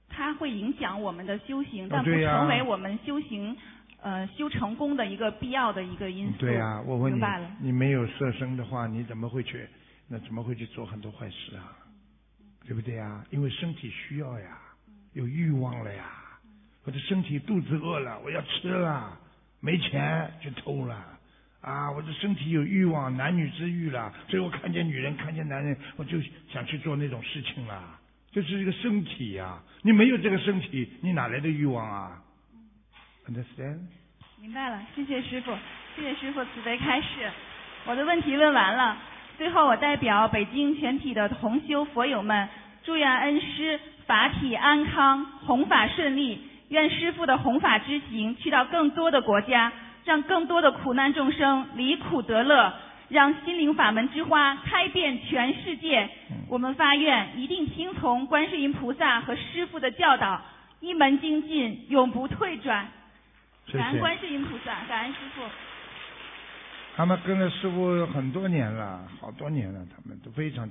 [0.10, 3.56] 它会影响我们的修行，但不成为我们修行，
[4.02, 6.40] 呃，修成功的一个必要的一个因素？
[6.40, 7.52] 对呀，我问你，明白了。
[7.60, 9.68] 你没有色身的话，你怎么会去？
[10.08, 11.78] 那怎么会去做很多坏事啊？
[12.66, 13.26] 对不对呀？
[13.32, 14.60] 因为身体需要呀，
[15.14, 16.21] 有欲望了呀。
[16.84, 19.18] 我的身体肚子饿了，我要吃了，
[19.60, 20.96] 没钱就偷了。
[21.62, 26.18] 啊，我的身体有欲望，男女之欲了，所以我看见女人，看见男人，我就
[26.52, 28.00] 想去做那种事情了。
[28.32, 32.22] 这是一个身体呀，你没有这个身体，你哪来的欲望啊
[33.28, 33.82] ？Understand？
[34.40, 35.56] 明白了，谢谢师傅，
[35.96, 37.30] 谢谢师傅慈悲开示。
[37.86, 38.98] 我的问题问完了，
[39.38, 42.50] 最后我代表北京全体的同修佛友们，
[42.84, 46.42] 祝愿恩师法体安康，弘法顺利，
[46.72, 49.72] 愿师傅的弘法之行去到更多的国家。
[50.04, 52.74] 让更多的苦难众生离苦得乐，
[53.10, 56.10] 让心灵法门之花开遍全世界。
[56.50, 60.42] 我们发愿一定听从观世音菩萨和师父的教导，
[60.80, 62.88] 一门精进，永不退转。
[63.72, 65.44] 感恩观世音菩萨，感恩师父。
[66.98, 70.68] 他们跟着师傅很多年了，好多年了，他们都非常。